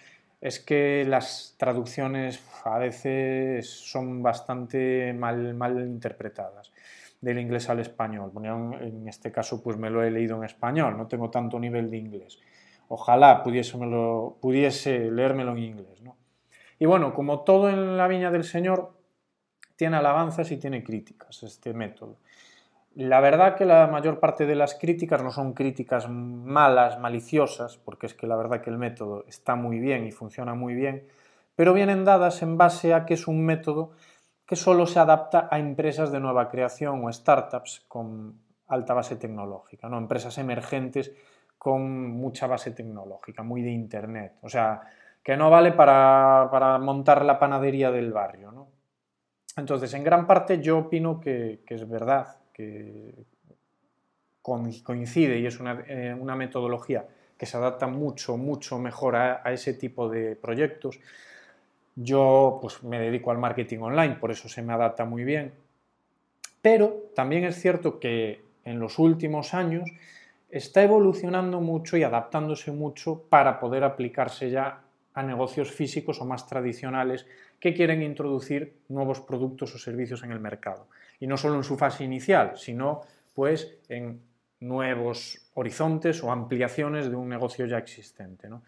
es 0.41 0.59
que 0.59 1.05
las 1.07 1.55
traducciones 1.59 2.43
a 2.65 2.79
veces 2.79 3.69
son 3.69 4.23
bastante 4.23 5.13
mal, 5.13 5.55
mal 5.55 5.79
interpretadas 5.81 6.73
del 7.21 7.39
inglés 7.39 7.69
al 7.69 7.81
español. 7.81 8.33
En 8.81 9.07
este 9.09 9.31
caso, 9.31 9.63
pues 9.63 9.77
me 9.77 9.91
lo 9.91 10.03
he 10.03 10.11
leído 10.11 10.37
en 10.37 10.45
español, 10.45 10.97
no 10.97 11.07
tengo 11.07 11.31
tanto 11.31 11.59
nivel 11.59 11.91
de 11.91 11.99
inglés. 11.99 12.39
Ojalá 12.89 13.43
pudiese, 13.43 15.11
leérmelo 15.11 15.53
en 15.53 15.59
inglés. 15.59 16.03
¿no? 16.03 16.17
Y 16.81 16.87
bueno, 16.87 17.13
como 17.13 17.45
todo 17.45 17.69
en 17.69 17.99
la 17.99 18.09
viña 18.09 18.31
del 18.31 18.43
Señor, 18.43 18.95
tiene 19.77 19.99
alabanzas 19.99 20.51
y 20.51 20.57
tiene 20.57 20.83
críticas 20.83 21.43
este 21.43 21.75
método. 21.75 22.17
La 22.95 23.21
verdad 23.21 23.55
que 23.55 23.67
la 23.67 23.87
mayor 23.87 24.19
parte 24.19 24.47
de 24.47 24.55
las 24.55 24.75
críticas 24.77 25.23
no 25.23 25.31
son 25.31 25.53
críticas 25.53 26.09
malas, 26.09 26.99
maliciosas, 26.99 27.77
porque 27.77 28.07
es 28.07 28.15
que 28.15 28.27
la 28.27 28.35
verdad 28.35 28.63
que 28.63 28.71
el 28.71 28.79
método 28.79 29.27
está 29.29 29.57
muy 29.57 29.79
bien 29.79 30.07
y 30.07 30.11
funciona 30.11 30.55
muy 30.55 30.75
bien, 30.75 31.07
pero 31.55 31.75
vienen 31.75 32.07
dadas 32.07 32.41
en 32.41 32.57
base 32.57 32.95
a 32.95 33.05
que 33.05 33.13
es 33.13 33.29
un 33.29 33.45
método 33.45 33.93
que 34.47 34.57
solo 34.57 34.87
se 34.87 35.01
adapta 35.01 35.49
a 35.51 35.59
empresas 35.59 36.11
de 36.11 36.19
nueva 36.19 36.49
creación 36.49 37.05
o 37.05 37.13
startups 37.13 37.85
con 37.89 38.41
alta 38.69 38.95
base 38.95 39.17
tecnológica, 39.17 39.87
¿no? 39.91 39.99
empresas 39.99 40.39
emergentes 40.39 41.13
con 41.59 42.11
mucha 42.11 42.47
base 42.47 42.71
tecnológica, 42.71 43.43
muy 43.43 43.61
de 43.61 43.71
Internet. 43.71 44.39
O 44.41 44.49
sea, 44.49 44.81
que 45.23 45.37
no 45.37 45.51
vale 45.51 45.73
para, 45.73 46.49
para 46.51 46.79
montar 46.79 47.25
la 47.25 47.39
panadería 47.39 47.91
del 47.91 48.13
barrio. 48.13 48.53
¿no? 48.53 48.69
Entonces, 49.57 49.93
en 49.95 50.05
gran 50.05 50.27
parte 50.27 50.61
yo 50.61 50.79
opino 50.79 51.21
que, 51.21 51.61
es 51.67 51.89
verdad, 51.89 52.37
que 52.53 53.15
coincide 54.43 55.39
y 55.39 55.47
es 55.47 55.61
una, 55.61 55.85
eh, 55.87 56.17
una, 56.19 56.35
metodología 56.35 57.07
que 57.37 57.47
se 57.47 57.57
adapta 57.57 57.87
mucho, 57.87 58.37
mucho 58.37 58.79
mejor 58.79 59.17
a, 59.17 59.43
a 59.45 59.53
ese 59.53 59.75
tipo 59.75 60.09
de 60.09 60.35
proyectos 60.37 60.99
yo 61.97 62.59
pues, 62.61 62.83
me 62.83 62.99
dedico 62.99 63.31
al 63.31 63.39
marketing 63.39 63.79
online, 63.79 64.15
por 64.15 64.31
eso 64.31 64.49
se 64.49 64.63
me 64.63 64.73
adapta 64.73 65.05
muy 65.05 65.25
bien. 65.25 65.53
Pero 66.63 67.11
también 67.15 67.45
es 67.45 67.61
cierto 67.61 67.99
que 67.99 68.43
en 68.65 68.79
los 68.79 68.99
últimos 68.99 69.55
años 69.55 69.89
está 70.51 70.83
evolucionando 70.83 71.61
mucho 71.61 71.97
y 71.97 72.03
adaptándose 72.03 72.73
mucho 72.73 73.23
para 73.29 73.61
poder 73.61 73.85
aplicarse 73.85 74.51
ya 74.51 74.81
a 75.15 75.23
negocios 75.23 75.71
físicos 75.71 76.21
o 76.21 76.25
más 76.25 76.47
tradicionales 76.47 77.27
que 77.59 77.75
quieren 77.75 78.03
introducir 78.03 78.75
nuevos 78.89 79.21
productos 79.21 79.75
o 79.75 79.79
servicios 79.79 80.23
en 80.23 80.33
el 80.33 80.41
mercado. 80.41 80.89
Y 81.19 81.27
no 81.27 81.37
solo 81.37 81.57
en 81.57 81.65
su 81.65 81.77
fase 81.77 82.05
inicial, 82.05 82.57
sino 82.57 83.03
pues 83.35 83.79
en 83.89 84.21
nuevos 84.61 85.51
horizontes 85.55 86.23
o 86.23 86.31
ampliaciones 86.31 87.11
de 87.11 87.17
un 87.17 87.29
negocio 87.29 87.67
ya 87.67 87.79
existente. 87.79 88.49
¿no? 88.49 88.63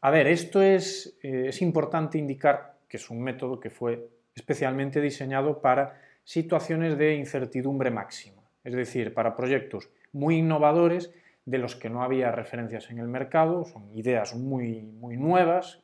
A 0.00 0.10
ver, 0.10 0.26
esto 0.26 0.62
es, 0.62 1.16
eh, 1.22 1.46
es 1.48 1.62
importante 1.62 2.18
indicar 2.18 2.74
que 2.88 2.96
es 2.96 3.10
un 3.10 3.22
método 3.22 3.60
que 3.60 3.70
fue 3.70 4.08
especialmente 4.34 5.00
diseñado 5.00 5.60
para 5.60 6.00
situaciones 6.24 6.98
de 6.98 7.14
incertidumbre 7.14 7.90
máxima, 7.90 8.42
es 8.64 8.74
decir, 8.74 9.12
para 9.14 9.36
proyectos 9.36 9.90
muy 10.12 10.38
innovadores 10.38 11.12
de 11.44 11.58
los 11.58 11.76
que 11.76 11.90
no 11.90 12.02
había 12.02 12.30
referencias 12.32 12.90
en 12.90 12.98
el 12.98 13.08
mercado, 13.08 13.64
son 13.64 13.92
ideas 13.94 14.34
muy, 14.34 14.82
muy 14.82 15.16
nuevas 15.16 15.82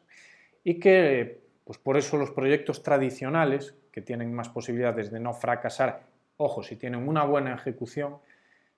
y 0.64 0.80
que 0.80 1.40
pues 1.64 1.78
por 1.78 1.96
eso 1.96 2.16
los 2.16 2.30
proyectos 2.30 2.82
tradicionales, 2.82 3.76
que 3.92 4.00
tienen 4.00 4.34
más 4.34 4.48
posibilidades 4.48 5.10
de 5.10 5.20
no 5.20 5.34
fracasar, 5.34 6.02
ojo, 6.36 6.62
si 6.62 6.76
tienen 6.76 7.06
una 7.06 7.24
buena 7.24 7.54
ejecución, 7.54 8.16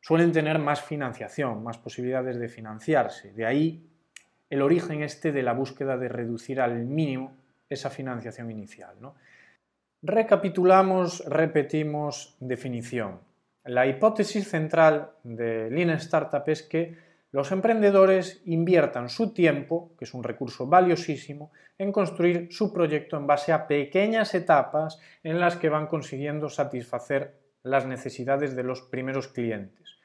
suelen 0.01 0.33
tener 0.33 0.59
más 0.59 0.83
financiación, 0.83 1.63
más 1.63 1.79
posibilidades 1.79 2.39
de 2.39 2.49
financiarse. 2.49 3.33
De 3.33 3.47
ahí 3.47 3.87
el 4.51 4.61
origen 4.61 5.03
este 5.03 5.33
de 5.33 5.43
la 5.43 5.55
búsqueda 5.55 5.97
de 5.97 6.09
reducir 6.09 6.61
al 6.61 6.85
mínimo 6.85 7.35
esa 7.71 7.89
financiación 7.89 8.51
inicial. 8.51 8.95
Recapitulamos, 10.03 11.25
repetimos 11.27 12.37
definición. 12.41 13.21
La 13.65 13.87
hipótesis 13.87 14.49
central 14.49 15.13
de 15.23 15.71
Lean 15.71 15.91
Startup 15.91 16.43
es 16.47 16.65
que 16.65 16.97
los 17.31 17.53
emprendedores 17.53 18.43
inviertan 18.45 19.09
su 19.09 19.33
tiempo, 19.33 19.93
que 19.97 20.05
es 20.05 20.15
un 20.15 20.25
recurso 20.25 20.67
valiosísimo, 20.67 21.53
en 21.79 21.93
construir 21.93 22.49
su 22.51 22.73
proyecto 22.73 23.17
en 23.17 23.27
base 23.27 23.53
a 23.53 23.69
pequeñas 23.69 24.35
etapas 24.35 24.99
en 25.23 25.39
las 25.39 25.57
que 25.57 25.69
van 25.69 25.87
consiguiendo 25.87 26.49
satisfacer 26.49 27.37
las 27.63 27.87
necesidades 27.87 28.57
de 28.57 28.65
los 28.65 28.83
primeros 28.83 29.29
clientes, 29.29 29.97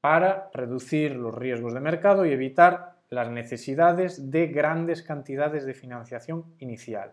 para 0.00 0.48
reducir 0.54 1.16
los 1.16 1.34
riesgos 1.34 1.74
de 1.74 1.80
mercado 1.80 2.24
y 2.24 2.32
evitar 2.32 2.94
las 3.10 3.28
necesidades 3.28 4.30
de 4.30 4.46
grandes 4.46 5.02
cantidades 5.02 5.66
de 5.66 5.74
financiación 5.74 6.44
inicial 6.60 7.12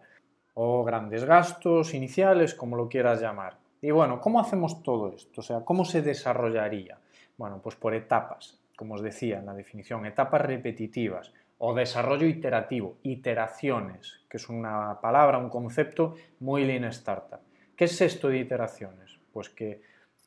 o 0.53 0.83
grandes 0.83 1.25
gastos 1.25 1.95
iniciales, 1.95 2.53
como 2.53 2.77
lo 2.77 2.87
quieras 2.87 3.19
llamar. 3.19 3.57
Y 3.81 3.91
bueno, 3.91 4.19
¿cómo 4.19 4.39
hacemos 4.39 4.81
todo 4.81 5.13
esto? 5.13 5.41
O 5.41 5.43
sea, 5.43 5.61
¿cómo 5.61 5.85
se 5.85 6.01
desarrollaría? 6.01 6.99
Bueno, 7.37 7.59
pues 7.61 7.75
por 7.75 7.93
etapas, 7.93 8.59
como 8.75 8.95
os 8.95 9.01
decía 9.01 9.39
en 9.39 9.45
la 9.45 9.53
definición, 9.53 10.05
etapas 10.05 10.41
repetitivas 10.41 11.33
o 11.59 11.73
desarrollo 11.73 12.27
iterativo, 12.27 12.97
iteraciones, 13.03 14.21
que 14.29 14.37
es 14.37 14.49
una 14.49 14.99
palabra, 15.01 15.37
un 15.37 15.49
concepto 15.49 16.15
muy 16.39 16.65
lean 16.65 16.85
startup. 16.85 17.39
¿Qué 17.75 17.85
es 17.85 18.01
esto 18.01 18.29
de 18.29 18.39
iteraciones? 18.39 19.19
Pues 19.31 19.49
que 19.49 19.81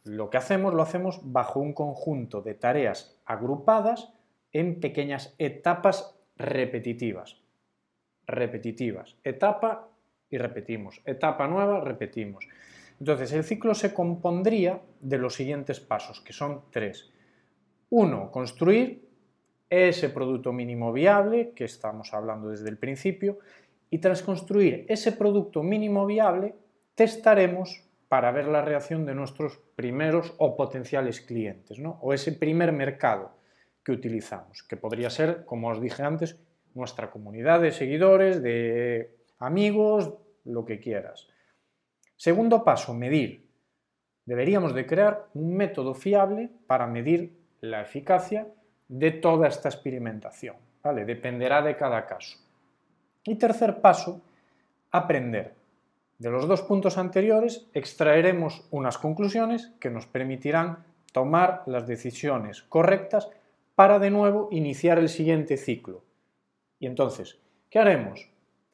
lo 0.04 0.30
que 0.30 0.38
hacemos 0.38 0.72
lo 0.72 0.82
hacemos 0.82 1.20
bajo 1.22 1.60
un 1.60 1.72
conjunto 1.72 2.42
de 2.42 2.54
tareas 2.54 3.20
agrupadas 3.26 4.12
en 4.52 4.80
pequeñas 4.80 5.34
etapas 5.38 6.16
repetitivas. 6.36 7.36
Repetitivas. 8.26 9.16
Etapa 9.24 9.88
y 10.30 10.38
repetimos. 10.38 11.02
Etapa 11.04 11.46
nueva, 11.48 11.80
repetimos. 11.80 12.46
Entonces, 13.00 13.32
el 13.32 13.44
ciclo 13.44 13.74
se 13.74 13.94
compondría 13.94 14.80
de 15.00 15.18
los 15.18 15.34
siguientes 15.34 15.80
pasos, 15.80 16.20
que 16.20 16.34
son 16.34 16.64
tres. 16.70 17.10
Uno, 17.88 18.30
construir 18.30 19.08
ese 19.70 20.10
producto 20.10 20.52
mínimo 20.52 20.92
viable, 20.92 21.52
que 21.52 21.64
estamos 21.64 22.12
hablando 22.12 22.50
desde 22.50 22.68
el 22.68 22.76
principio, 22.76 23.38
y 23.88 23.98
tras 23.98 24.22
construir 24.22 24.84
ese 24.88 25.12
producto 25.12 25.62
mínimo 25.62 26.04
viable, 26.06 26.54
testaremos 26.94 27.88
para 28.08 28.32
ver 28.32 28.46
la 28.46 28.62
reacción 28.62 29.06
de 29.06 29.14
nuestros 29.14 29.58
primeros 29.76 30.34
o 30.38 30.56
potenciales 30.56 31.20
clientes, 31.20 31.78
¿no? 31.78 31.98
o 32.02 32.12
ese 32.12 32.32
primer 32.32 32.72
mercado 32.72 33.32
que 33.84 33.92
utilizamos, 33.92 34.62
que 34.62 34.76
podría 34.76 35.08
ser, 35.08 35.44
como 35.46 35.68
os 35.68 35.80
dije 35.80 36.02
antes, 36.02 36.38
nuestra 36.74 37.10
comunidad 37.10 37.60
de 37.60 37.72
seguidores, 37.72 38.42
de 38.42 39.16
amigos, 39.38 40.12
lo 40.44 40.64
que 40.64 40.78
quieras. 40.78 41.29
Segundo 42.20 42.62
paso, 42.62 42.92
medir. 42.92 43.48
Deberíamos 44.26 44.74
de 44.74 44.84
crear 44.84 45.28
un 45.32 45.56
método 45.56 45.94
fiable 45.94 46.50
para 46.66 46.86
medir 46.86 47.32
la 47.62 47.80
eficacia 47.80 48.46
de 48.88 49.10
toda 49.10 49.48
esta 49.48 49.70
experimentación. 49.70 50.56
¿vale? 50.82 51.06
Dependerá 51.06 51.62
de 51.62 51.78
cada 51.78 52.04
caso. 52.04 52.36
Y 53.24 53.36
tercer 53.36 53.80
paso, 53.80 54.20
aprender. 54.90 55.54
De 56.18 56.28
los 56.28 56.46
dos 56.46 56.60
puntos 56.60 56.98
anteriores 56.98 57.66
extraeremos 57.72 58.68
unas 58.70 58.98
conclusiones 58.98 59.72
que 59.80 59.88
nos 59.88 60.04
permitirán 60.04 60.84
tomar 61.14 61.62
las 61.64 61.86
decisiones 61.86 62.60
correctas 62.64 63.30
para 63.74 63.98
de 63.98 64.10
nuevo 64.10 64.48
iniciar 64.50 64.98
el 64.98 65.08
siguiente 65.08 65.56
ciclo. 65.56 66.04
Y 66.80 66.84
entonces, 66.84 67.38
¿qué 67.70 67.78
haremos? 67.78 68.28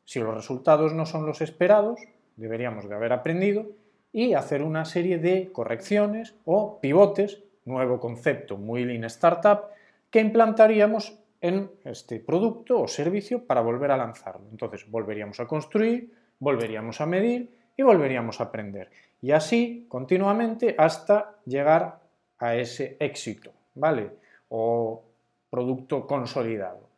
Si 0.05 0.19
los 0.19 0.35
resultados 0.35 0.93
no 0.95 1.07
son 1.07 1.27
los 1.27 1.41
esperados, 1.41 2.01
deberíamos 2.37 2.89
de 2.89 2.95
haber 2.95 3.13
aprendido 3.13 3.67
y 4.13 4.35
hacer 4.35 4.63
una 4.63 4.85
serie 4.85 5.19
de 5.19 5.51
correcciones 5.53 6.35
o 6.45 6.79
pivotes, 6.81 7.43
nuevo 7.65 7.99
concepto 7.99 8.57
muy 8.57 8.85
lean 8.85 9.05
startup, 9.05 9.65
que 10.11 10.21
implantaríamos 10.21 11.19
en 11.41 11.71
este 11.85 12.21
producto 12.21 12.81
o 12.81 12.89
servicio 12.89 13.45
para 13.45 13.61
volver 13.61 13.91
a 13.91 13.97
lanzarlo. 13.97 14.47
Entonces, 14.51 14.91
volveríamos 14.91 15.41
a 15.41 15.47
construir, 15.47 16.13
volveríamos 16.39 17.01
a 17.01 17.07
medir 17.07 17.51
y 17.77 17.83
volveríamos 17.83 18.41
a 18.41 18.45
aprender. 18.45 18.91
Y 19.21 19.33
así 19.33 19.87
continuamente 19.89 20.75
hasta 20.79 21.37
llegar 21.45 22.01
a 22.39 22.55
ese 22.55 22.97
éxito, 23.01 23.51
¿vale? 23.75 24.11
o 24.49 25.03
producto 25.51 26.07
consolidado. 26.07 26.89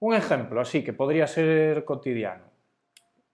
Un 0.00 0.14
ejemplo 0.14 0.60
así 0.60 0.82
que 0.82 0.92
podría 0.92 1.26
ser 1.26 1.84
cotidiano. 1.84 2.51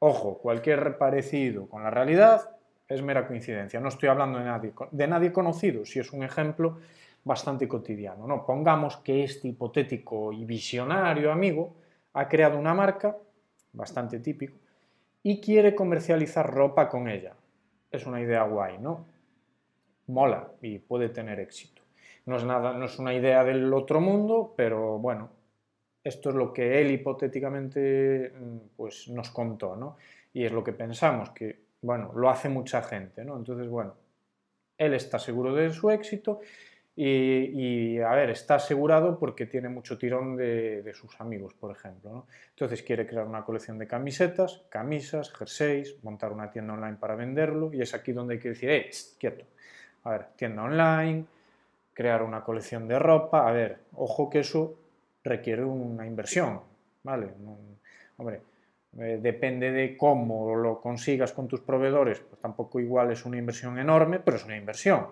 Ojo, 0.00 0.38
cualquier 0.38 0.96
parecido 0.96 1.68
con 1.68 1.82
la 1.82 1.90
realidad 1.90 2.56
es 2.86 3.02
mera 3.02 3.26
coincidencia. 3.26 3.80
No 3.80 3.88
estoy 3.88 4.08
hablando 4.08 4.38
de 4.38 4.44
nadie, 4.44 4.72
de 4.90 5.08
nadie 5.08 5.32
conocido, 5.32 5.84
si 5.84 5.98
es 5.98 6.12
un 6.12 6.22
ejemplo 6.22 6.78
bastante 7.24 7.66
cotidiano. 7.66 8.26
¿no? 8.26 8.46
Pongamos 8.46 8.96
que 8.98 9.24
este 9.24 9.48
hipotético 9.48 10.32
y 10.32 10.44
visionario 10.44 11.32
amigo 11.32 11.74
ha 12.12 12.28
creado 12.28 12.58
una 12.58 12.74
marca, 12.74 13.16
bastante 13.72 14.20
típico, 14.20 14.56
y 15.22 15.40
quiere 15.40 15.74
comercializar 15.74 16.48
ropa 16.48 16.88
con 16.88 17.08
ella. 17.08 17.34
Es 17.90 18.06
una 18.06 18.20
idea 18.20 18.44
guay, 18.44 18.78
¿no? 18.78 19.06
Mola 20.06 20.52
y 20.62 20.78
puede 20.78 21.08
tener 21.08 21.40
éxito. 21.40 21.82
No 22.24 22.36
es, 22.36 22.44
nada, 22.44 22.72
no 22.72 22.84
es 22.84 22.98
una 22.98 23.14
idea 23.14 23.44
del 23.44 23.72
otro 23.74 24.00
mundo, 24.00 24.54
pero 24.56 24.98
bueno, 24.98 25.30
esto 26.08 26.30
es 26.30 26.34
lo 26.34 26.52
que 26.52 26.80
él 26.80 26.90
hipotéticamente 26.90 28.32
mm, 28.34 28.56
pues, 28.76 29.08
nos 29.08 29.30
contó, 29.30 29.76
¿no? 29.76 29.96
Y 30.32 30.44
es 30.44 30.52
lo 30.52 30.64
que 30.64 30.72
pensamos, 30.72 31.30
que, 31.30 31.58
bueno, 31.82 32.12
lo 32.14 32.28
hace 32.28 32.48
mucha 32.48 32.82
gente, 32.82 33.24
¿no? 33.24 33.36
Entonces, 33.36 33.68
bueno, 33.68 33.94
él 34.76 34.94
está 34.94 35.18
seguro 35.18 35.54
de 35.54 35.70
su 35.70 35.90
éxito 35.90 36.40
y, 37.00 38.00
a 38.00 38.10
ver, 38.10 38.30
está 38.30 38.56
asegurado 38.56 39.20
porque 39.20 39.46
tiene 39.46 39.68
mucho 39.68 39.96
tirón 39.96 40.36
de, 40.36 40.92
sus 40.94 41.20
amigos, 41.20 41.54
por 41.54 41.70
ejemplo. 41.70 42.10
¿no? 42.10 42.26
Entonces 42.50 42.82
quiere 42.82 43.06
crear 43.06 43.24
una 43.24 43.44
colección 43.44 43.78
de 43.78 43.86
camisetas, 43.86 44.62
camisas, 44.68 45.32
jerseys, 45.32 45.96
montar 46.02 46.32
una 46.32 46.50
tienda 46.50 46.74
online 46.74 46.96
para 46.96 47.14
venderlo 47.14 47.72
y 47.72 47.82
es 47.82 47.94
aquí 47.94 48.10
donde 48.10 48.34
hay 48.34 48.40
que 48.40 48.48
decir, 48.48 48.70
eh, 48.70 48.90
quieto. 49.16 49.44
A 50.02 50.10
ver, 50.10 50.26
tienda 50.34 50.64
online, 50.64 51.24
crear 51.94 52.22
una 52.24 52.42
colección 52.42 52.88
de 52.88 52.98
ropa, 52.98 53.48
a 53.48 53.52
ver, 53.52 53.78
ojo 53.94 54.28
que 54.28 54.40
eso 54.40 54.74
requiere 55.24 55.64
una 55.64 56.06
inversión, 56.06 56.60
¿vale? 57.02 57.28
hombre, 58.16 58.40
eh, 58.98 59.18
depende 59.20 59.70
de 59.70 59.96
cómo 59.96 60.56
lo 60.56 60.80
consigas 60.80 61.32
con 61.32 61.46
tus 61.46 61.60
proveedores, 61.60 62.20
pues 62.20 62.40
tampoco 62.40 62.80
igual 62.80 63.12
es 63.12 63.24
una 63.24 63.36
inversión 63.36 63.78
enorme, 63.78 64.18
pero 64.20 64.36
es 64.36 64.44
una 64.44 64.56
inversión 64.56 65.06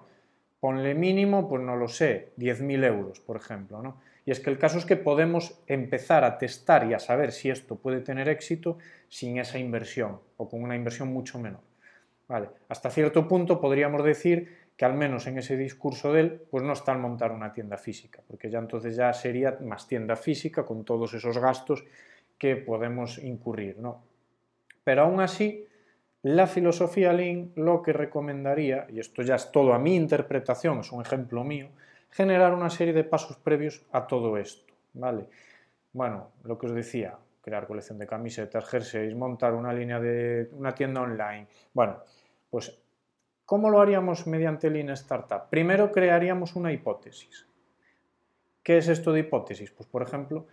ponle 0.60 0.94
mínimo, 0.94 1.48
pues 1.48 1.62
no 1.62 1.76
lo 1.76 1.88
sé, 1.88 2.32
10.000 2.38 2.84
euros, 2.84 3.20
por 3.20 3.36
ejemplo. 3.36 3.82
¿no? 3.82 4.00
Y 4.24 4.30
es 4.30 4.40
que 4.40 4.50
el 4.50 4.58
caso 4.58 4.78
es 4.78 4.84
que 4.84 4.96
podemos 4.96 5.60
empezar 5.66 6.24
a 6.24 6.38
testar 6.38 6.90
y 6.90 6.94
a 6.94 6.98
saber 6.98 7.32
si 7.32 7.50
esto 7.50 7.76
puede 7.76 8.00
tener 8.00 8.28
éxito 8.28 8.78
sin 9.08 9.38
esa 9.38 9.58
inversión 9.58 10.20
o 10.36 10.48
con 10.48 10.62
una 10.62 10.74
inversión 10.74 11.08
mucho 11.08 11.38
menor. 11.38 11.60
Vale. 12.28 12.48
Hasta 12.68 12.90
cierto 12.90 13.28
punto 13.28 13.60
podríamos 13.60 14.02
decir 14.02 14.65
que 14.76 14.84
al 14.84 14.94
menos 14.94 15.26
en 15.26 15.38
ese 15.38 15.56
discurso 15.56 16.12
de 16.12 16.20
él, 16.20 16.42
pues 16.50 16.62
no 16.62 16.72
está 16.72 16.92
al 16.92 16.98
montar 16.98 17.32
una 17.32 17.52
tienda 17.52 17.78
física, 17.78 18.22
porque 18.26 18.50
ya 18.50 18.58
entonces 18.58 18.94
ya 18.96 19.12
sería 19.12 19.58
más 19.62 19.88
tienda 19.88 20.16
física 20.16 20.64
con 20.66 20.84
todos 20.84 21.14
esos 21.14 21.38
gastos 21.38 21.84
que 22.38 22.56
podemos 22.56 23.18
incurrir, 23.18 23.78
¿no? 23.78 24.02
Pero 24.84 25.02
aún 25.02 25.20
así, 25.20 25.66
la 26.22 26.46
filosofía 26.46 27.12
Lean 27.12 27.52
lo 27.56 27.82
que 27.82 27.92
recomendaría, 27.92 28.86
y 28.90 29.00
esto 29.00 29.22
ya 29.22 29.36
es 29.36 29.50
todo 29.50 29.72
a 29.72 29.78
mi 29.78 29.96
interpretación, 29.96 30.80
es 30.80 30.92
un 30.92 31.00
ejemplo 31.00 31.42
mío, 31.42 31.68
generar 32.10 32.52
una 32.52 32.70
serie 32.70 32.92
de 32.92 33.04
pasos 33.04 33.36
previos 33.38 33.84
a 33.92 34.06
todo 34.06 34.36
esto, 34.36 34.74
¿vale? 34.94 35.26
Bueno, 35.92 36.32
lo 36.44 36.58
que 36.58 36.66
os 36.66 36.74
decía, 36.74 37.16
crear 37.40 37.66
colección 37.66 37.98
de 37.98 38.06
camisetas, 38.06 38.64
jerseys, 38.66 39.14
montar 39.14 39.54
una 39.54 39.72
línea 39.72 40.00
de 40.00 40.48
una 40.52 40.74
tienda 40.74 41.00
online. 41.00 41.46
Bueno, 41.72 41.98
pues 42.50 42.76
¿cómo 43.46 43.70
lo 43.70 43.80
haríamos 43.80 44.26
mediante 44.26 44.68
Lean 44.68 44.90
Startup? 44.90 45.48
Primero 45.48 45.90
crearíamos 45.90 46.56
una 46.56 46.72
hipótesis. 46.72 47.46
¿Qué 48.62 48.78
es 48.78 48.88
esto 48.88 49.12
de 49.12 49.20
hipótesis? 49.20 49.70
Pues 49.70 49.88
por 49.88 50.02
ejemplo, 50.02 50.48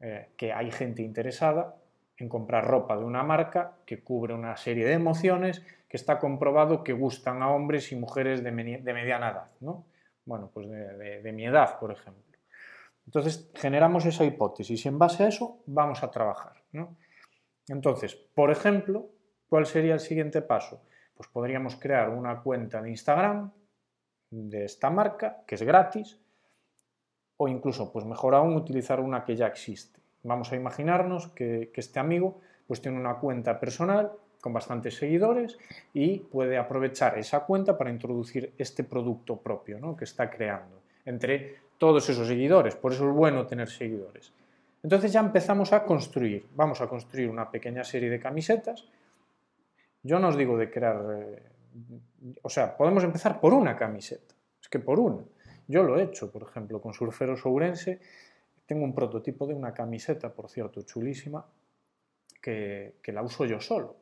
eh, 0.00 0.30
que 0.36 0.52
hay 0.52 0.70
gente 0.70 1.02
interesada 1.02 1.76
en 2.16 2.28
comprar 2.28 2.66
ropa 2.66 2.96
de 2.96 3.04
una 3.04 3.22
marca 3.22 3.78
que 3.86 4.02
cubre 4.02 4.34
una 4.34 4.56
serie 4.56 4.84
de 4.84 4.92
emociones 4.92 5.64
que 5.88 5.96
está 5.96 6.18
comprobado 6.18 6.82
que 6.82 6.92
gustan 6.92 7.42
a 7.42 7.50
hombres 7.50 7.92
y 7.92 7.96
mujeres 7.96 8.42
de, 8.42 8.50
mediana 8.50 9.30
edad, 9.30 9.50
¿no? 9.60 9.86
Bueno, 10.24 10.50
pues 10.52 10.68
de, 10.68 11.32
mi 11.32 11.46
edad, 11.46 11.78
por 11.78 11.92
ejemplo. 11.92 12.22
Entonces, 13.06 13.50
generamos 13.54 14.04
esa 14.06 14.24
hipótesis 14.24 14.84
y 14.84 14.88
en 14.88 14.98
base 14.98 15.24
a 15.24 15.28
eso 15.28 15.62
vamos 15.66 16.02
a 16.02 16.10
trabajar. 16.10 16.62
Entonces, 17.68 18.14
por 18.14 18.50
ejemplo, 18.50 19.10
¿cuál 19.48 19.66
sería 19.66 19.94
el 19.94 20.00
siguiente 20.00 20.42
paso? 20.42 20.82
Pues 21.14 21.28
podríamos 21.28 21.76
crear 21.76 22.10
una 22.10 22.40
cuenta 22.42 22.82
de 22.82 22.90
Instagram 22.90 23.52
de 24.30 24.64
esta 24.64 24.90
marca, 24.90 25.44
que 25.46 25.54
es 25.54 25.62
gratis, 25.62 26.18
o 27.36 27.48
incluso, 27.48 27.92
pues 27.92 28.04
mejor 28.04 28.34
aún, 28.34 28.54
utilizar 28.54 29.00
una 29.00 29.24
que 29.24 29.36
ya 29.36 29.46
existe. 29.46 30.00
Vamos 30.22 30.52
a 30.52 30.56
imaginarnos 30.56 31.28
que, 31.28 31.70
este 31.74 32.00
amigo 32.00 32.40
pues 32.66 32.80
tiene 32.80 32.98
una 32.98 33.16
cuenta 33.16 33.60
personal 33.60 34.12
con 34.40 34.52
bastantes 34.52 34.96
seguidores 34.96 35.58
y 35.92 36.18
puede 36.18 36.56
aprovechar 36.56 37.18
esa 37.18 37.40
cuenta 37.40 37.76
para 37.76 37.90
introducir 37.90 38.54
este 38.56 38.84
producto 38.84 39.36
propio 39.36 39.78
¿no? 39.78 39.96
que 39.96 40.04
está 40.04 40.30
creando 40.30 40.80
entre 41.04 41.56
todos 41.76 42.08
esos 42.08 42.26
seguidores. 42.26 42.74
Por 42.76 42.92
eso 42.92 43.08
es 43.08 43.14
bueno 43.14 43.46
tener 43.46 43.68
seguidores. 43.68 44.32
Entonces 44.82 45.12
ya 45.12 45.20
empezamos 45.20 45.72
a 45.72 45.84
construir. 45.84 46.46
Vamos 46.54 46.80
a 46.80 46.86
construir 46.86 47.28
una 47.28 47.50
pequeña 47.50 47.84
serie 47.84 48.08
de 48.08 48.20
camisetas. 48.20 48.86
Yo 50.04 50.20
no 50.20 50.28
os 50.28 50.36
digo 50.36 50.56
de 50.56 50.70
crear... 50.70 51.02
Eh, 51.18 51.42
o 52.42 52.48
sea, 52.48 52.76
podemos 52.76 53.02
empezar 53.02 53.40
por 53.40 53.52
una 53.52 53.74
camiseta. 53.74 54.34
Es 54.62 54.68
que 54.68 54.78
por 54.78 55.00
una. 55.00 55.24
Yo 55.66 55.82
lo 55.82 55.98
he 55.98 56.04
hecho, 56.04 56.30
por 56.30 56.42
ejemplo, 56.42 56.80
con 56.80 56.92
Surfero 56.92 57.36
Sourense 57.36 58.00
tengo 58.66 58.84
un 58.84 58.94
prototipo 58.94 59.46
de 59.46 59.54
una 59.54 59.74
camiseta, 59.74 60.32
por 60.32 60.48
cierto, 60.48 60.82
chulísima, 60.82 61.44
que, 62.40 62.94
la 63.06 63.22
uso 63.22 63.44
yo 63.44 63.60
solo. 63.60 63.96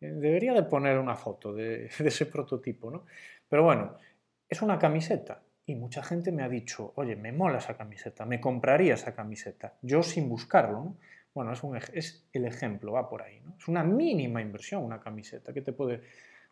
Eh, 0.00 0.10
debería 0.10 0.52
de 0.52 0.62
poner 0.64 0.98
una 0.98 1.16
foto 1.16 1.52
de, 1.54 1.86
ese 1.86 2.26
prototipo, 2.26 2.90
¿no? 2.90 3.04
Pero 3.48 3.62
bueno, 3.62 3.96
es 4.48 4.62
una 4.62 4.78
camiseta 4.78 5.42
y 5.66 5.74
mucha 5.74 6.02
gente 6.02 6.30
me 6.32 6.42
ha 6.42 6.48
dicho, 6.48 6.92
oye, 6.96 7.16
me 7.16 7.32
mola 7.32 7.58
esa 7.58 7.76
camiseta, 7.76 8.24
me 8.24 8.40
compraría 8.40 8.94
esa 8.94 9.14
camiseta, 9.14 9.74
yo 9.82 10.02
sin 10.02 10.28
buscarlo, 10.28 10.78
¿no? 10.84 10.96
Bueno, 11.36 11.52
es, 11.92 12.26
el 12.32 12.46
ejemplo, 12.46 12.92
va 12.92 13.10
por 13.10 13.20
ahí, 13.20 13.40
¿no? 13.40 13.56
Es 13.58 13.68
una 13.68 13.84
mínima 13.84 14.40
inversión 14.40 14.82
una 14.82 14.98
camiseta, 14.98 15.52
¿qué 15.52 15.60
te 15.60 15.74
puede 15.74 16.00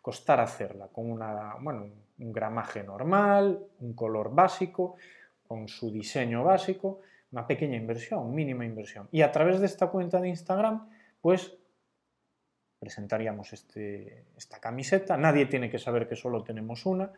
costar 0.03 0.41
hacerla? 0.41 0.89
Con 0.89 1.11
una, 1.11 1.55
bueno, 1.59 1.89
un 2.19 2.33
gramaje 2.35 2.83
normal, 2.83 3.65
un 3.81 3.95
color 3.95 4.35
básico, 4.35 4.97
con 5.49 5.69
su 5.69 5.91
diseño 5.91 6.45
básico, 6.45 7.01
una 7.33 7.47
pequeña 7.47 7.79
inversión, 7.79 8.35
mínima 8.35 8.67
inversión. 8.67 9.09
Y 9.11 9.23
a 9.23 9.33
través 9.33 9.59
de 9.59 9.65
esta 9.65 9.87
cuenta 9.87 10.21
de 10.21 10.29
Instagram, 10.29 10.87
pues 11.23 11.57
presentaríamos 12.79 13.55
este, 13.55 14.27
esta 14.37 14.61
camiseta, 14.61 15.17
nadie 15.17 15.47
tiene 15.47 15.71
que 15.71 15.79
saber 15.79 16.07
que 16.07 16.15
solo 16.15 16.45
tenemos 16.45 16.85
una, 16.85 17.11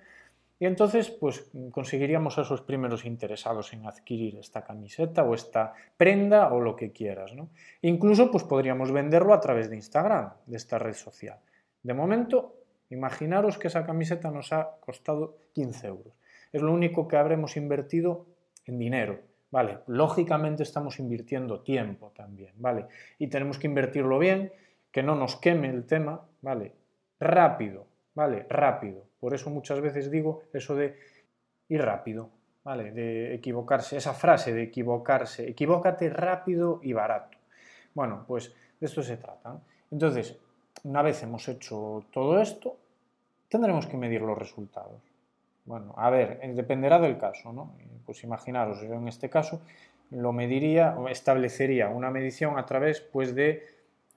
y 0.58 0.66
entonces 0.66 1.10
pues 1.10 1.50
conseguiríamos 1.70 2.38
a 2.38 2.42
esos 2.42 2.62
primeros 2.62 3.04
interesados 3.04 3.72
en 3.72 3.86
adquirir 3.86 4.36
esta 4.36 4.64
camiseta 4.64 5.22
o 5.22 5.34
esta 5.34 5.74
prenda 5.96 6.52
o 6.52 6.60
lo 6.60 6.76
que 6.76 6.92
quieras. 6.92 7.34
¿no? 7.34 7.50
Incluso 7.82 8.30
pues 8.30 8.44
podríamos 8.44 8.92
venderlo 8.92 9.34
a 9.34 9.40
través 9.40 9.68
de 9.68 9.76
Instagram, 9.76 10.32
de 10.46 10.56
esta 10.56 10.78
red 10.78 10.94
social. 10.94 11.38
De 11.82 11.94
momento, 11.94 12.54
imaginaros 12.90 13.58
que 13.58 13.68
esa 13.68 13.84
camiseta 13.84 14.30
nos 14.30 14.52
ha 14.52 14.76
costado 14.80 15.38
15 15.52 15.86
euros. 15.86 16.14
Es 16.52 16.62
lo 16.62 16.72
único 16.72 17.06
que 17.06 17.16
habremos 17.16 17.56
invertido 17.56 18.26
en 18.64 18.78
dinero 18.78 19.20
¿vale? 19.50 19.78
Lógicamente 19.86 20.62
estamos 20.62 20.98
invirtiendo 20.98 21.60
tiempo 21.60 22.12
también, 22.14 22.52
¿vale? 22.56 22.86
Y 23.18 23.28
tenemos 23.28 23.58
que 23.58 23.66
invertirlo 23.66 24.18
bien, 24.18 24.52
que 24.90 25.02
no 25.02 25.14
nos 25.14 25.36
queme 25.36 25.68
el 25.70 25.86
tema, 25.86 26.20
¿vale? 26.42 26.72
Rápido, 27.18 27.86
¿vale? 28.14 28.46
Rápido. 28.48 29.05
Por 29.20 29.34
eso 29.34 29.50
muchas 29.50 29.80
veces 29.80 30.10
digo 30.10 30.42
eso 30.52 30.74
de 30.74 30.96
ir 31.68 31.82
rápido, 31.82 32.30
¿vale? 32.64 32.92
De 32.92 33.34
equivocarse, 33.34 33.96
esa 33.96 34.14
frase 34.14 34.52
de 34.52 34.64
equivocarse, 34.64 35.48
equivócate 35.48 36.10
rápido 36.10 36.80
y 36.82 36.92
barato. 36.92 37.38
Bueno, 37.94 38.24
pues 38.26 38.54
de 38.80 38.86
esto 38.86 39.02
se 39.02 39.16
trata. 39.16 39.58
Entonces, 39.90 40.36
una 40.84 41.02
vez 41.02 41.22
hemos 41.22 41.48
hecho 41.48 42.04
todo 42.12 42.40
esto, 42.40 42.76
tendremos 43.48 43.86
que 43.86 43.96
medir 43.96 44.20
los 44.20 44.36
resultados. 44.36 45.00
Bueno, 45.64 45.94
a 45.96 46.10
ver, 46.10 46.38
eh, 46.42 46.52
dependerá 46.54 46.98
del 46.98 47.18
caso, 47.18 47.52
¿no? 47.52 47.74
Pues 48.04 48.22
imaginaros, 48.22 48.80
yo 48.82 48.94
en 48.94 49.08
este 49.08 49.28
caso 49.28 49.60
lo 50.10 50.32
mediría 50.32 50.96
establecería 51.10 51.88
una 51.88 52.10
medición 52.10 52.58
a 52.58 52.66
través 52.66 53.00
pues 53.00 53.34
de 53.34 53.64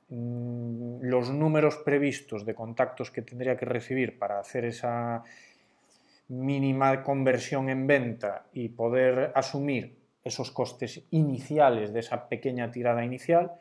los 0.10 1.30
números 1.30 1.78
previstos 1.78 2.46
de 2.46 2.56
contactos 2.56 3.12
que 3.12 3.22
tendría 3.22 3.58
que 3.58 3.66
recibir 3.66 4.18
para 4.18 4.40
hacer 4.40 4.66
esa 4.66 5.24
mínima 6.28 7.04
conversión 7.04 7.70
en 7.70 7.86
venta 7.88 8.46
y 8.54 8.70
poder 8.70 9.32
asumir 9.36 9.98
esos 10.24 10.52
costes 10.52 11.04
iniciales 11.12 11.94
de 11.94 12.00
esa 12.00 12.28
pequeña 12.28 12.72
tirada 12.72 13.06
inicial 13.06 13.54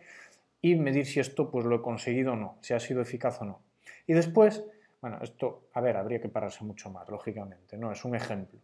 y 0.60 0.76
medir 0.76 1.06
si 1.06 1.20
esto 1.20 1.50
pues 1.50 1.64
lo 1.64 1.76
he 1.76 1.82
conseguido 1.82 2.32
o 2.32 2.36
no, 2.36 2.58
si 2.60 2.74
ha 2.74 2.80
sido 2.80 3.00
eficaz 3.00 3.40
o 3.42 3.44
no. 3.44 3.62
Y 4.06 4.14
después 4.14 4.64
bueno, 5.00 5.18
esto, 5.22 5.68
a 5.74 5.80
ver, 5.80 5.96
habría 5.96 6.20
que 6.20 6.28
pararse 6.28 6.64
mucho 6.64 6.90
más, 6.90 7.08
lógicamente, 7.08 7.76
¿no? 7.76 7.92
Es 7.92 8.04
un 8.04 8.16
ejemplo. 8.16 8.58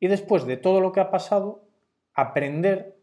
Y 0.00 0.08
después 0.08 0.46
de 0.46 0.56
todo 0.56 0.80
lo 0.80 0.92
que 0.92 1.00
ha 1.00 1.10
pasado, 1.10 1.64
aprender, 2.14 2.96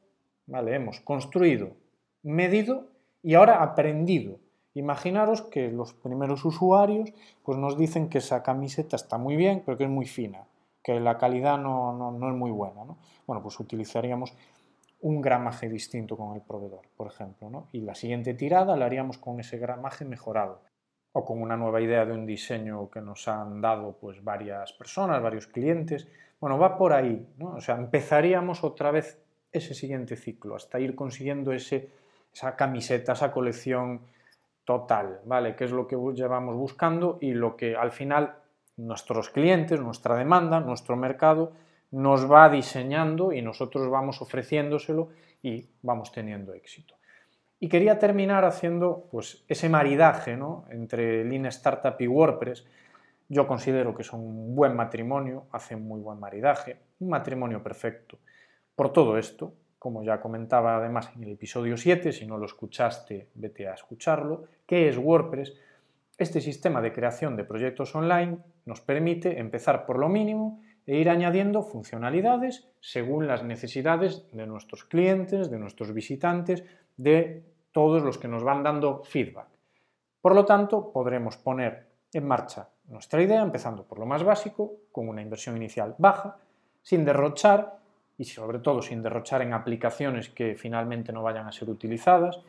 ¿vale? 0.48 0.76
Hemos 0.76 1.00
construido 1.02 1.76
medido 2.24 2.90
y 3.24 3.34
ahora 3.36 3.64
aprendido. 3.64 4.40
Imaginaros 4.76 5.42
que 5.42 5.72
los 5.72 5.94
primeros 5.94 6.46
usuarios 6.46 7.10
pues 7.44 7.58
nos 7.58 7.78
dicen 7.78 8.10
que 8.10 8.18
esa 8.18 8.44
camiseta 8.44 8.96
está 8.96 9.18
muy 9.18 9.36
bien, 9.36 9.64
pero 9.66 9.78
que 9.78 9.86
es 9.86 9.90
muy 9.90 10.06
fina, 10.06 10.46
que 10.84 11.00
la 11.00 11.18
calidad 11.18 11.58
no, 11.58 11.94
no, 11.94 12.30
es 12.30 12.36
muy 12.36 12.52
buena. 12.52 12.84
¿no? 12.84 12.98
Bueno, 13.26 13.42
pues 13.42 13.60
utilizaríamos 13.60 14.36
un 15.02 15.22
gramaje 15.22 15.70
distinto 15.70 16.18
con 16.18 16.36
el 16.36 16.42
proveedor, 16.42 16.82
por 16.96 17.08
ejemplo, 17.08 17.50
¿no? 17.50 17.68
y 17.72 17.82
la 17.82 17.94
siguiente 17.96 18.34
tirada 18.34 18.76
la 18.76 18.86
haríamos 18.86 19.18
con 19.18 19.40
ese 19.40 19.58
gramaje 19.58 20.06
mejorado 20.06 20.62
o 21.12 21.24
con 21.24 21.42
una 21.42 21.56
nueva 21.56 21.82
idea 21.82 22.06
de 22.06 22.14
un 22.14 22.26
diseño 22.26 22.90
que 22.90 23.02
nos 23.02 23.28
han 23.28 23.62
dado 23.62 23.98
pues 24.00 24.24
varias 24.24 24.74
personas, 24.74 25.22
varios 25.22 25.46
clientes. 25.46 26.08
Bueno, 26.40 26.58
va 26.58 26.76
por 26.78 26.94
ahí, 26.94 27.28
¿no? 27.38 27.52
O 27.52 27.62
sea, 27.62 27.76
empezaríamos 27.76 28.64
otra 28.64 28.90
vez 28.90 29.20
ese 29.52 29.76
siguiente 29.76 30.16
ciclo 30.16 30.56
hasta 30.56 30.80
ir 30.80 30.96
consiguiendo 30.96 31.54
ese, 31.54 31.92
esa 32.34 32.56
camiseta, 32.56 33.14
esa 33.14 33.32
colección 33.32 34.02
total, 34.66 35.22
¿vale? 35.26 35.56
Que 35.56 35.66
es 35.66 35.72
lo 35.72 35.88
que 35.88 35.98
llevamos 36.14 36.56
buscando 36.56 37.18
y 37.22 37.34
lo 37.34 37.56
que 37.56 37.76
al 37.76 37.92
final 37.92 38.36
nuestros 38.78 39.30
clientes, 39.30 39.80
nuestra 39.80 40.16
demanda, 40.16 40.60
nuestro 40.60 40.96
mercado 40.96 41.54
nos 41.92 42.30
va 42.32 42.50
diseñando 42.50 43.34
y 43.34 43.42
nosotros 43.42 43.90
vamos 43.90 44.22
ofreciéndoselo 44.22 45.10
y 45.44 45.70
vamos 45.84 46.12
teniendo 46.12 46.54
éxito. 46.54 46.96
Y 47.60 47.70
quería 47.70 48.00
terminar 48.00 48.46
haciendo 48.46 49.08
pues, 49.12 49.46
ese 49.48 49.70
maridaje 49.70 50.36
¿no? 50.36 50.66
entre 50.70 51.24
Lean 51.24 51.46
Startup 51.46 51.96
y 52.00 52.08
WordPress. 52.08 52.66
Yo 53.30 53.48
considero 53.48 53.94
que 53.94 54.04
son 54.04 54.22
un 54.22 54.56
buen 54.56 54.76
matrimonio, 54.76 55.46
hacen 55.52 55.88
muy 55.88 56.02
buen 56.02 56.20
maridaje, 56.20 56.78
un 57.00 57.10
matrimonio 57.10 57.62
perfecto. 57.62 58.18
Por 58.76 58.92
todo 58.92 59.18
esto, 59.18 59.54
como 59.84 60.02
ya 60.02 60.22
comentaba 60.22 60.78
además 60.78 61.12
en 61.14 61.24
el 61.24 61.34
episodio 61.34 61.76
7, 61.76 62.14
si 62.14 62.26
no 62.26 62.38
lo 62.38 62.46
escuchaste, 62.46 63.28
vete 63.34 63.68
a 63.68 63.74
escucharlo, 63.74 64.46
¿qué 64.66 64.88
es 64.88 64.98
WordPress? 64.98 65.54
Este 66.18 66.40
sistema 66.40 66.80
de 66.82 66.94
creación 66.94 67.36
de 67.36 67.44
proyectos 67.44 67.94
online 67.94 68.38
nos 68.64 68.80
permite 68.80 69.42
empezar 69.42 69.86
por 69.86 70.00
lo 70.00 70.08
mínimo 70.08 70.62
e 70.88 70.96
ir 70.96 71.10
añadiendo 71.10 71.64
funcionalidades 71.64 72.66
según 72.80 73.28
las 73.28 73.44
necesidades 73.44 74.26
de 74.32 74.48
nuestros 74.48 74.86
clientes, 74.86 75.52
de 75.52 75.60
nuestros 75.60 75.94
visitantes, 75.94 76.64
de 76.96 77.44
todos 77.74 78.04
los 78.04 78.18
que 78.18 78.30
nos 78.30 78.46
van 78.46 78.64
dando 78.64 79.04
feedback. 79.04 79.50
Por 80.22 80.34
lo 80.34 80.46
tanto, 80.46 80.94
podremos 80.94 81.36
poner 81.36 81.90
en 82.14 82.26
marcha 82.26 82.70
nuestra 82.88 83.22
idea, 83.22 83.42
empezando 83.42 83.84
por 83.84 84.00
lo 84.00 84.06
más 84.06 84.24
básico, 84.24 84.76
con 84.94 85.10
una 85.10 85.22
inversión 85.22 85.58
inicial 85.58 85.94
baja, 85.98 86.38
sin 86.82 87.04
derrochar 87.04 87.83
y 88.24 88.26
sobre 88.26 88.60
todo 88.60 88.82
sin 88.82 89.04
derrochar 89.04 89.42
en 89.42 89.52
aplicaciones 89.52 90.30
que 90.30 90.56
finalmente 90.56 91.12
no 91.12 91.24
vayan 91.24 91.46
a 91.46 91.52
ser 91.52 91.70
utilizadas. 91.70 92.40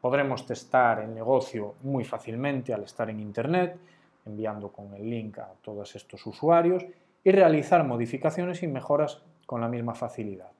Podremos 0.00 0.44
testar 0.44 0.98
el 1.00 1.14
negocio 1.14 1.76
muy 1.82 2.04
fácilmente 2.04 2.74
al 2.74 2.82
estar 2.82 3.08
en 3.10 3.20
Internet, 3.20 3.78
enviando 4.26 4.72
con 4.72 4.92
el 4.94 5.08
link 5.08 5.38
a 5.38 5.52
todos 5.62 5.94
estos 5.94 6.26
usuarios 6.26 6.84
y 7.22 7.30
realizar 7.30 7.84
modificaciones 7.84 8.64
y 8.64 8.66
mejoras 8.66 9.22
con 9.46 9.60
la 9.60 9.68
misma 9.68 9.94
facilidad. 9.94 10.50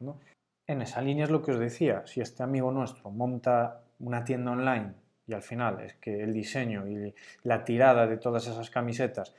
En 0.68 0.82
esa 0.82 1.02
línea 1.02 1.24
es 1.24 1.30
lo 1.30 1.42
que 1.42 1.50
os 1.50 1.58
decía, 1.58 2.06
si 2.06 2.20
este 2.20 2.44
amigo 2.44 2.70
nuestro 2.70 3.10
monta 3.10 3.80
una 3.98 4.22
tienda 4.22 4.52
online 4.52 4.92
y 5.26 5.32
al 5.32 5.42
final 5.42 5.80
es 5.80 5.94
que 5.94 6.22
el 6.22 6.32
diseño 6.32 6.86
y 6.86 7.12
la 7.42 7.64
tirada 7.64 8.06
de 8.06 8.18
todas 8.18 8.46
esas 8.46 8.70
camisetas 8.70 9.34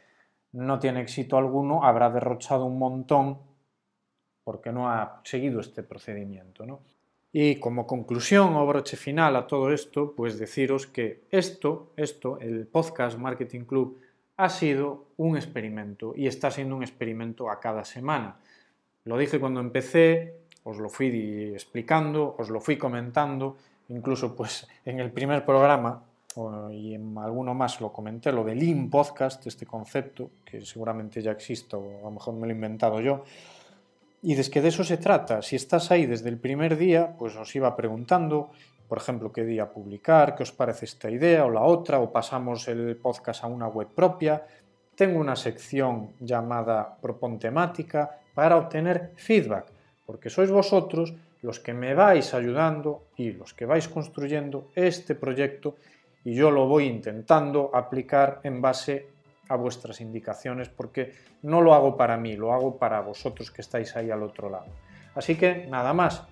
no 0.51 0.77
tiene 0.79 0.99
éxito 0.99 1.37
alguno, 1.37 1.85
habrá 1.85 2.09
derrochado 2.09 2.65
un 2.65 2.77
montón 2.77 3.50
porque 4.43 4.71
no 4.71 4.89
ha 4.89 5.21
seguido 5.23 5.59
este 5.59 5.83
procedimiento. 5.83 6.79
Y 7.33 7.55
como 7.57 7.87
conclusión 7.87 8.55
o 8.55 8.65
broche 8.65 8.97
final 8.97 9.35
a 9.35 9.47
todo 9.47 9.71
esto, 9.71 10.13
pues 10.15 10.37
deciros 10.37 10.87
que 10.87 11.23
esto, 11.31 11.91
esto, 11.95 12.39
el 12.39 12.67
podcast 12.67 13.17
Marketing 13.17 13.61
Club, 13.61 13.99
ha 14.37 14.49
sido 14.49 15.05
un 15.17 15.37
experimento 15.37 16.13
y 16.15 16.27
está 16.27 16.51
siendo 16.51 16.75
un 16.75 16.83
experimento 16.83 17.49
a 17.49 17.59
cada 17.59 17.85
semana. 17.85 18.37
Lo 19.05 19.17
dije 19.17 19.39
cuando 19.39 19.59
empecé, 19.59 20.41
os 20.63 20.77
lo 20.77 20.89
fui 20.89 21.51
explicando, 21.53 22.35
os 22.37 22.49
lo 22.49 22.59
fui 22.59 22.77
comentando, 22.77 23.57
incluso 23.89 24.35
pues 24.35 24.67
en 24.85 24.99
el 24.99 25.11
primer 25.11 25.45
programa 25.45 26.03
y 26.71 26.95
en 26.95 27.17
alguno 27.17 27.53
más 27.53 27.81
lo 27.81 27.91
comenté, 27.91 28.31
lo 28.31 28.43
del 28.43 28.59
Lean 28.59 28.89
Podcast, 28.89 29.45
este 29.47 29.65
concepto, 29.65 30.31
que 30.45 30.65
seguramente 30.65 31.21
ya 31.21 31.31
existe 31.31 31.75
o 31.75 31.99
a 31.99 32.03
lo 32.03 32.11
mejor 32.11 32.33
me 32.33 32.47
lo 32.47 32.53
he 32.53 32.55
inventado 32.55 33.01
yo. 33.01 33.23
Y 34.23 34.33
es 34.33 34.49
que 34.49 34.61
de 34.61 34.69
eso 34.69 34.83
se 34.83 34.97
trata. 34.97 35.41
Si 35.41 35.55
estás 35.55 35.89
ahí 35.89 36.05
desde 36.05 36.29
el 36.29 36.37
primer 36.37 36.77
día, 36.77 37.15
pues 37.17 37.35
os 37.35 37.55
iba 37.55 37.75
preguntando, 37.75 38.51
por 38.87 38.99
ejemplo, 38.99 39.31
qué 39.31 39.43
día 39.43 39.71
publicar, 39.71 40.35
qué 40.35 40.43
os 40.43 40.51
parece 40.51 40.85
esta 40.85 41.09
idea 41.09 41.45
o 41.45 41.49
la 41.49 41.61
otra, 41.61 41.99
o 41.99 42.11
pasamos 42.11 42.67
el 42.67 42.95
podcast 42.97 43.43
a 43.43 43.47
una 43.47 43.67
web 43.67 43.87
propia. 43.87 44.45
Tengo 44.95 45.19
una 45.19 45.35
sección 45.35 46.11
llamada 46.19 46.97
Propon 47.01 47.39
temática 47.39 48.19
para 48.35 48.57
obtener 48.57 49.13
feedback, 49.15 49.65
porque 50.05 50.29
sois 50.29 50.51
vosotros 50.51 51.15
los 51.41 51.59
que 51.59 51.73
me 51.73 51.95
vais 51.95 52.33
ayudando 52.33 53.07
y 53.17 53.31
los 53.31 53.53
que 53.53 53.65
vais 53.65 53.87
construyendo 53.87 54.69
este 54.75 55.15
proyecto 55.15 55.75
y 56.23 56.35
yo 56.35 56.51
lo 56.51 56.67
voy 56.67 56.85
intentando 56.85 57.71
aplicar 57.73 58.41
en 58.43 58.61
base 58.61 59.07
a 59.51 59.55
vuestras 59.55 60.01
indicaciones 60.01 60.69
porque 60.69 61.13
no 61.41 61.61
lo 61.61 61.73
hago 61.73 61.97
para 61.97 62.17
mí, 62.17 62.35
lo 62.35 62.53
hago 62.53 62.77
para 62.77 63.01
vosotros 63.01 63.51
que 63.51 63.61
estáis 63.61 63.95
ahí 63.95 64.09
al 64.11 64.23
otro 64.23 64.49
lado. 64.49 64.71
Así 65.15 65.35
que 65.35 65.67
nada 65.67 65.93
más, 65.93 66.23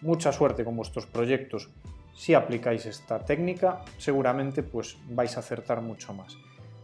mucha 0.00 0.32
suerte 0.32 0.64
con 0.64 0.76
vuestros 0.76 1.06
proyectos. 1.06 1.70
Si 2.14 2.34
aplicáis 2.34 2.86
esta 2.86 3.18
técnica, 3.20 3.82
seguramente 3.98 4.62
pues 4.62 4.98
vais 5.08 5.36
a 5.36 5.40
acertar 5.40 5.80
mucho 5.80 6.12
más. 6.12 6.36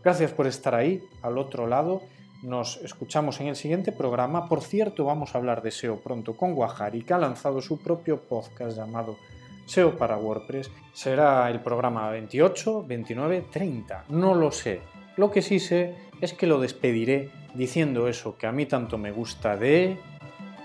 Gracias 0.03 0.33
por 0.33 0.47
estar 0.47 0.75
ahí 0.75 1.03
al 1.23 1.37
otro 1.37 1.67
lado 1.67 2.03
nos 2.43 2.77
escuchamos 2.83 3.41
en 3.41 3.49
el 3.49 3.57
siguiente 3.57 3.93
programa. 3.93 4.49
Por 4.49 4.63
cierto, 4.63 5.05
vamos 5.05 5.35
a 5.35 5.39
hablar 5.39 5.63
de 5.63 5.71
SEO 5.71 6.01
pronto 6.01 6.37
con 6.37 6.55
Guajari, 6.55 7.03
que 7.03 7.15
ha 7.15 7.19
lanzado 7.19 7.61
su 7.61 7.79
propio 7.79 8.21
podcast 8.21 8.77
llamado 8.77 9.17
SEO 9.65 9.97
para 9.97 10.17
WordPress. 10.17 10.71
Será 10.93 11.51
el 11.51 11.61
programa 11.61 12.11
28, 12.11 12.85
29, 12.87 13.47
30. 13.51 14.05
No 14.11 14.35
lo 14.35 14.53
sé. 14.53 14.81
Lo 15.17 15.31
que 15.31 15.41
sí 15.41 15.61
sé 15.61 15.95
es 16.21 16.35
que 16.35 16.47
lo 16.47 16.61
despediré 16.61 17.31
diciendo 17.55 18.07
eso 18.09 18.37
que 18.37 18.47
a 18.47 18.53
mí 18.53 18.67
tanto 18.67 18.99
me 18.99 19.13
gusta 19.13 19.57
de... 19.57 19.97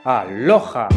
¡Aloha! 0.04 0.90